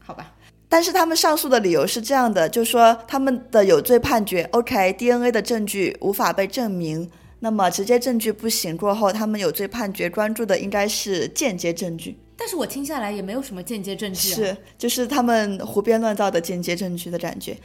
[0.00, 0.34] 好吧，
[0.68, 14.34] 但是他们上诉的理由是这样的，就说他们的有罪判决，OK，DNA 的证据无法被证明，那么直接证据不行过后，他们有罪判决关注的应该是间接证据，但是我听下来也没有什么间接证据、啊。
[14.34, 17.56] 是就是他们胡编乱造的间接证据的感觉。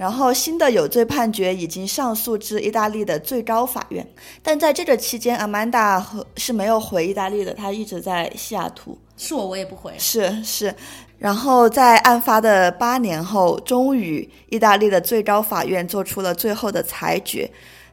[0.00, 4.08] 然后新的有罪判决已经上诉至意大利的最高法院，
[4.42, 8.96] 但在这个期间，阿曼达和是没有回意大利的，他一直在西雅图。
[9.18, 9.92] 是我我也不回。
[9.98, 10.74] 是是，
[11.18, 17.50] 然后在案发的八年后，终于意大利的最高法院做出了最后的裁决，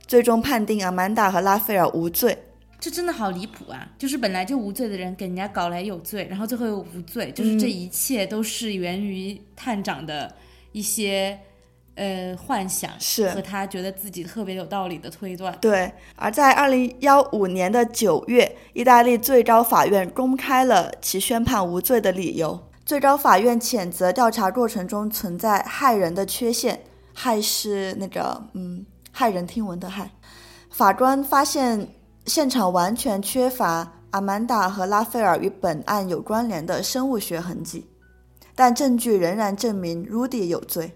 [0.08, 2.38] 最终判定阿曼达和拉斐尔无罪。
[2.80, 3.86] 这真的好离谱啊！
[3.98, 10.34] 就是本来就无罪的人给人家搞来有罪，然后最后又无罪，就是这一切都是源于探长的
[10.72, 11.38] 一些
[11.98, 15.58] 呃幻想，是和他觉得自己特别有道理的推断。
[15.60, 22.58] 对，而在二零幺五年的九月，意大利最高法院公开了其宣判无罪的理由。
[22.86, 26.80] 最高法院谴责调查过程中存在害人的缺陷，
[27.14, 30.12] 害是那个嗯骇人听闻的害。
[30.70, 31.90] 法官发现
[32.26, 37.88] 现场完全缺乏阿曼达和拉斐尔与本案有关联的生物学痕迹，
[38.56, 40.94] 但证据仍然证明 Rudy 有罪。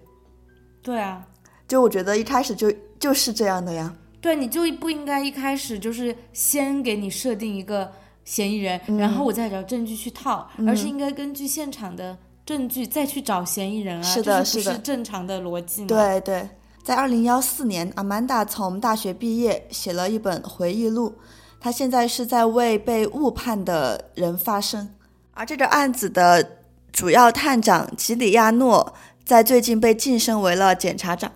[0.81, 1.25] 对啊，
[1.67, 3.93] 就我觉得一开始就就是这样的呀。
[4.19, 7.91] 对，你就不应该一开始就是先给你设定一个
[8.23, 12.15] 嫌疑人，然后我再找证据去套，而是应该根据现场的
[12.45, 14.03] 证据再去找嫌疑人啊。
[14.03, 15.87] 是的是的是正常的逻辑吗？
[15.87, 16.47] 对对，
[16.83, 21.15] 在二零幺四年，阿曼达从大学毕业，写了一本回忆录。
[21.59, 24.89] 他现在是在为被误判的人发声，
[25.33, 26.57] 而这个案子的
[26.91, 28.93] 主要探长吉里亚诺
[29.25, 31.31] 在最近被晋升为了检察长。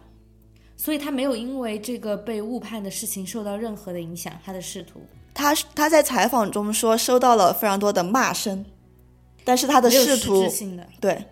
[0.77, 5.01] 所以他没有因为这个被误判的事情受到任何的影响，他的仕途
[5.33, 8.65] 他他在采访中说收到了非常多的骂声，
[9.43, 10.47] 但是他的仕途
[10.99, 11.25] 对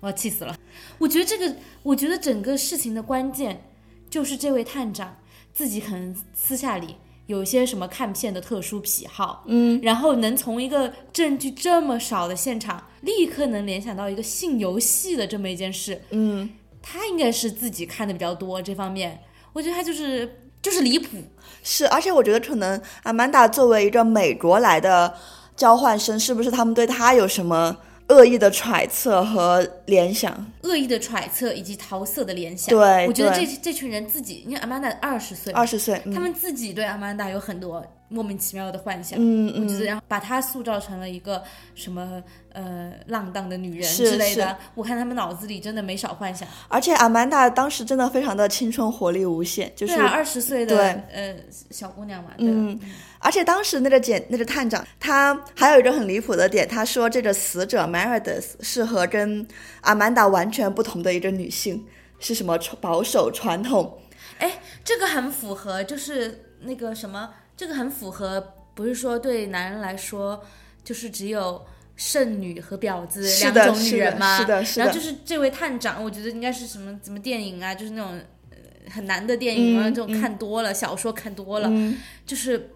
[0.00, 0.56] 我要气死了。
[0.98, 3.64] 我觉得这个，我觉得整个事情的关键
[4.10, 5.16] 就是这位探长
[5.52, 6.96] 自己可能私下里
[7.26, 16.50] 有一些什么看片的特殊癖好，嗯，然后能从一个证据这么少的现场，立刻能联想到一个性游戏的这么一件事，嗯，
[16.82, 19.20] 他应该是自己看的比较多这方面，
[19.52, 21.16] 我觉得他就是就是离谱，
[21.62, 25.14] 是，而且我觉得可能阿曼达作为一个美国来的
[25.56, 27.76] 交换生，是不是他们对他有什么
[28.08, 30.52] 恶意的揣测和联想？
[30.62, 32.68] 恶意的揣测以及桃色的联想。
[32.68, 37.84] 对我觉得这这群人自己，因为阿曼达二十岁，二十岁，嗯他们自己对阿曼达有很多
[38.14, 39.18] 莫名其妙的幻想。
[39.20, 41.42] 嗯我觉得，嗯，然后把她塑造成了一个
[41.74, 46.48] 什么呃浪荡的女人之类的，我看他们脑子里真的没少幻想。
[46.68, 51.34] 而且阿曼达当时真的非常的青春活力无限，就是二十岁的呃
[51.70, 52.78] 小姑娘嘛，对嗯，
[53.18, 59.46] 而且当时那个检那个探长，他还有一个很离谱的点，他说这个死者 Meredith 是和跟
[59.80, 61.84] 阿曼达完全不同的一个女性，
[62.20, 63.98] 是什么保守传统？
[64.38, 70.44] 哎这个很符合，就是那个什么，这个很符合，不是说对男人来说，
[70.82, 71.64] 就是只有
[71.96, 74.38] 剩女和婊子，两种，女人吗？
[74.38, 78.56] 是的，是的然后，就是这位探长，我觉得应该是什么什么电影啊，就是那种呃
[78.90, 81.96] 很难的电影啊，嗯这种看多了，小说看多了，嗯，
[82.26, 82.70] 就是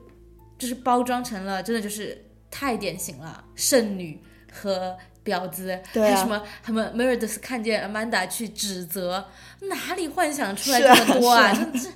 [0.57, 4.22] 就是包装成了真的就是太典型了，剩女
[4.53, 6.14] 和婊子，对啊。
[6.14, 9.26] 还什么他们 Meredith 看见 Amanda 去指责，
[9.62, 11.53] 哪里幻想出来这么多啊？
[11.53, 11.68] 是啊。
[11.72, 11.89] 真是，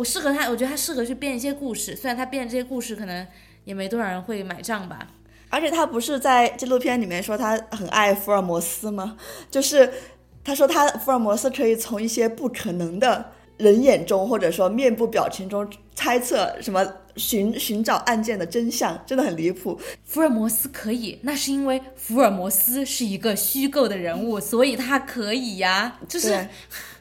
[0.00, 3.26] 我适合他，我觉得他适合去编一些故事，虽然他编的这些故事可能
[3.64, 5.06] 也没多少人会买账吧。
[5.50, 9.18] 而且他不是在纪录片里面说他很爱福尔摩斯吗？
[9.50, 9.92] 就是
[10.42, 16.82] 他说他福尔摩斯可以从一些不可能的人眼中，或者说面部表情中猜测什么
[17.16, 19.78] 寻寻找案件的真相，真的很离谱。
[20.06, 25.98] 福尔摩斯可以，那是因为福尔摩斯是一个虚构的人物，所以他可以呀。
[26.08, 26.48] 就是对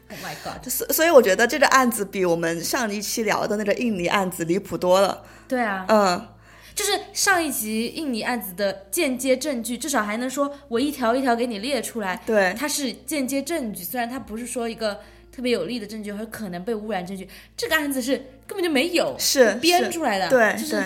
[0.10, 5.24] ，Oh my God，所所以我觉得这个案子比我们上一期聊的那个印尼案子离谱多了。
[5.48, 6.28] 对啊，嗯，
[6.76, 15.00] 就是上一集印尼案子的间接证据，至少还能说我一条一条给你列出来，对，它是间接证据，虽然它不是说一个
[15.32, 20.84] 特别有力的证据和可能被污染证据，这个案子是根本就没有，是是编出来的，对就是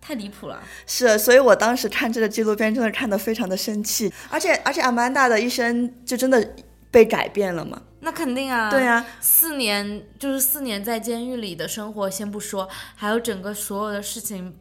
[0.00, 0.62] 太离谱了。
[0.86, 6.54] 是，所以我当时看这个纪录片真的看得非常的生气，而且而且阿曼达的一生就真的
[6.90, 7.82] 被改变了嘛。
[8.00, 14.56] 那肯定啊，对啊，四年就是四年在监狱里的生活，先不说，还有整个所有的事情，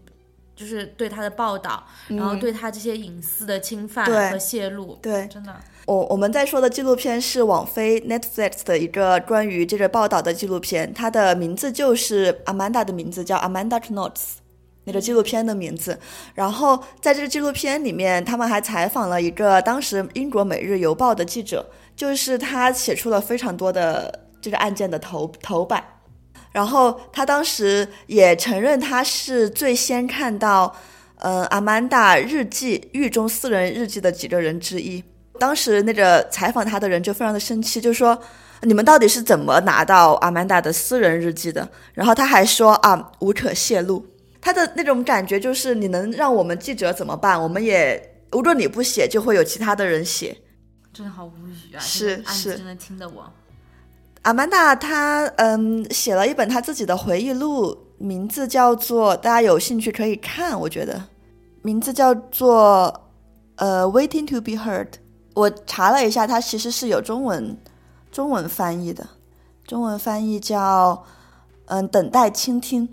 [0.56, 5.56] 就是对他的报道，然后对他这些隐私的侵犯和泄露，对真的。
[5.86, 14.34] 我我们在说的纪录片是网飞 Netflix 的一个关于这个报道的纪录片，它的名字就是 Amanda 的名字叫 Amanda Knots。
[14.86, 16.00] 那个纪录片的名字。
[16.34, 21.70] 然后在这个纪录片里面，他们还采访了一个当时英国《每日邮报》的记者，
[22.00, 25.84] 就是他写出了非常多的这个案件的头头版。
[26.54, 30.74] 然后他当时也承认他是最先看到，
[31.18, 35.04] 呃，阿曼达日记狱中私人日记的几个人之一。
[35.38, 38.18] 当时那个采访他的人就非常的生气，就说
[38.62, 41.68] 你们到底是怎么拿到阿曼达的私人日记的？
[41.94, 44.06] 然后他还说啊，无可泄露。
[44.40, 47.40] 他的那种感觉就是你能让我们记者怎么办？
[47.40, 50.34] 我们也如果你不写，就会有其他的人写。
[51.00, 51.80] 真的好无语啊！
[51.80, 53.32] 是是，真的听得我。
[54.24, 61.02] 阿曼达他嗯写了一本他自己的回忆录，名字叫做大家有兴趣可以看，我觉得
[61.62, 63.10] 名字叫做
[63.56, 64.90] 呃 Waiting to be heard。
[65.36, 67.58] 我查了一下，它其实是有中文
[68.12, 69.08] 中文翻译的，
[69.66, 71.06] 中文翻译叫
[71.68, 72.90] 嗯等待倾听。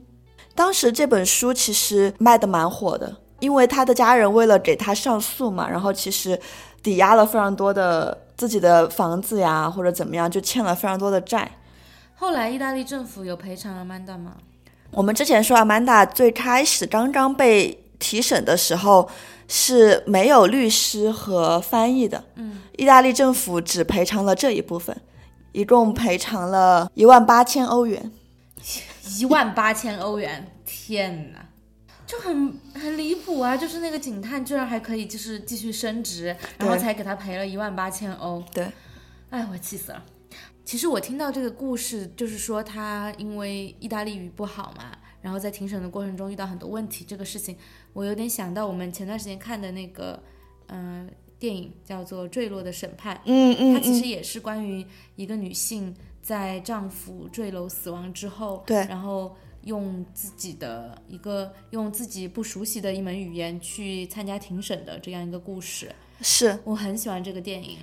[0.54, 6.40] 当时这本书其实卖的蛮火的，因为他的家人为了给他上诉嘛，然后其实
[6.87, 8.22] 抵押了非常多的。
[8.37, 11.51] 自己的房子呀，或者怎么样，就欠了非常多的债。
[12.16, 14.34] 后来意大利政府有赔偿阿曼达吗？
[14.91, 19.09] 我们之前说阿曼达最开始刚刚被提审的时候
[19.49, 22.22] 是没有律师和翻译的。
[22.34, 24.95] 嗯，意大利政府只赔偿了这一部分，
[25.53, 28.12] 一共赔偿了一万八千欧元。
[29.18, 31.45] 一万八千欧元，天哪！
[32.07, 33.57] 就很很离谱啊！
[33.57, 38.42] 就是那个警探居然还可以就是继续升职，然后才给他赔了一万八千欧。
[38.54, 38.70] 对，
[39.30, 40.04] 哎，我气死了。
[40.64, 47.04] 其实我听到这个故事，就是说他因为意大利语不好嘛，然后在庭审的过程中遇到很多问题。
[47.04, 47.57] 这个事情
[47.92, 50.22] 我有点想到我们前段时间看的那个
[50.68, 53.16] 嗯电影，叫做《坠落的审判》。
[53.24, 54.86] 嗯嗯，它其实也是关于
[55.16, 55.92] 一个女性
[56.22, 59.36] 在丈夫坠楼死亡之后，对，然后。
[59.67, 67.77] 用自己的一个用自己不熟悉的一门语言去参加庭审的这样一个故事，是我很喜欢这个电影，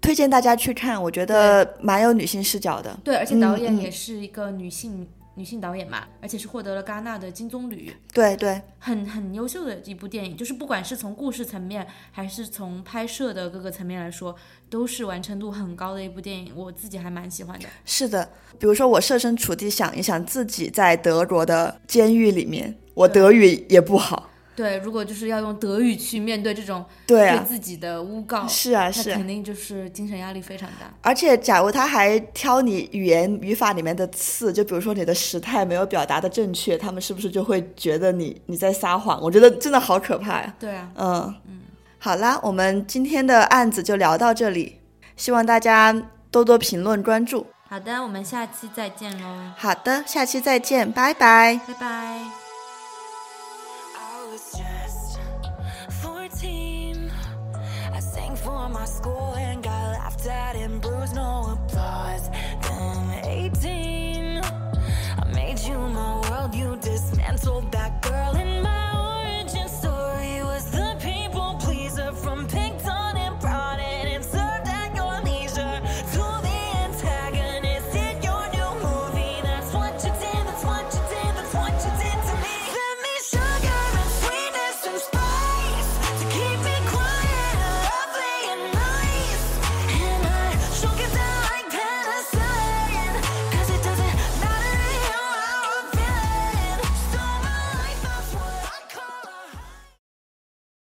[0.00, 2.98] 推荐大家去看，我觉得蛮有女性视角的。
[3.02, 5.08] 对，而且导演也是一个女性。
[5.40, 10.36] 女性导演嘛，而且是获得了戛纳的金棕榈，对对，很很优秀的一部电影。
[10.36, 14.36] 就是不管是从故事层面，还是从拍摄的各个层面来说，
[14.68, 16.52] 都是完成度很高的一部电影。
[16.54, 17.66] 我自己还蛮喜欢的。
[17.86, 24.28] 是的，比如说我设身处地想一想，自己在德国的监狱里面，我德语也不好。
[24.60, 30.92] 对，如果就是要用德语去面对这种对自己的诬告，是啊，是肯定就是精神压力非常大。
[31.00, 39.18] 而且，假如他还挑你语言语法里面的刺，就比如说你的时态没有表达的正确，他们是不是就会觉得你你在撒谎？
[39.22, 40.54] 我觉得真的好可怕呀。
[40.60, 41.60] 对啊，嗯嗯，
[41.98, 44.76] 好啦，我们今天的案子就聊到这里，
[45.16, 45.90] 希望大家
[46.30, 47.46] 多多评论关注。
[47.66, 49.52] 好的，我们下期再见喽。
[49.56, 52.39] 好的，下期再见，拜拜，拜拜。
[58.90, 62.28] school and got laughed at and bruised, no applause.
[62.62, 68.49] Then 18, I made you my world, you dismantled that girl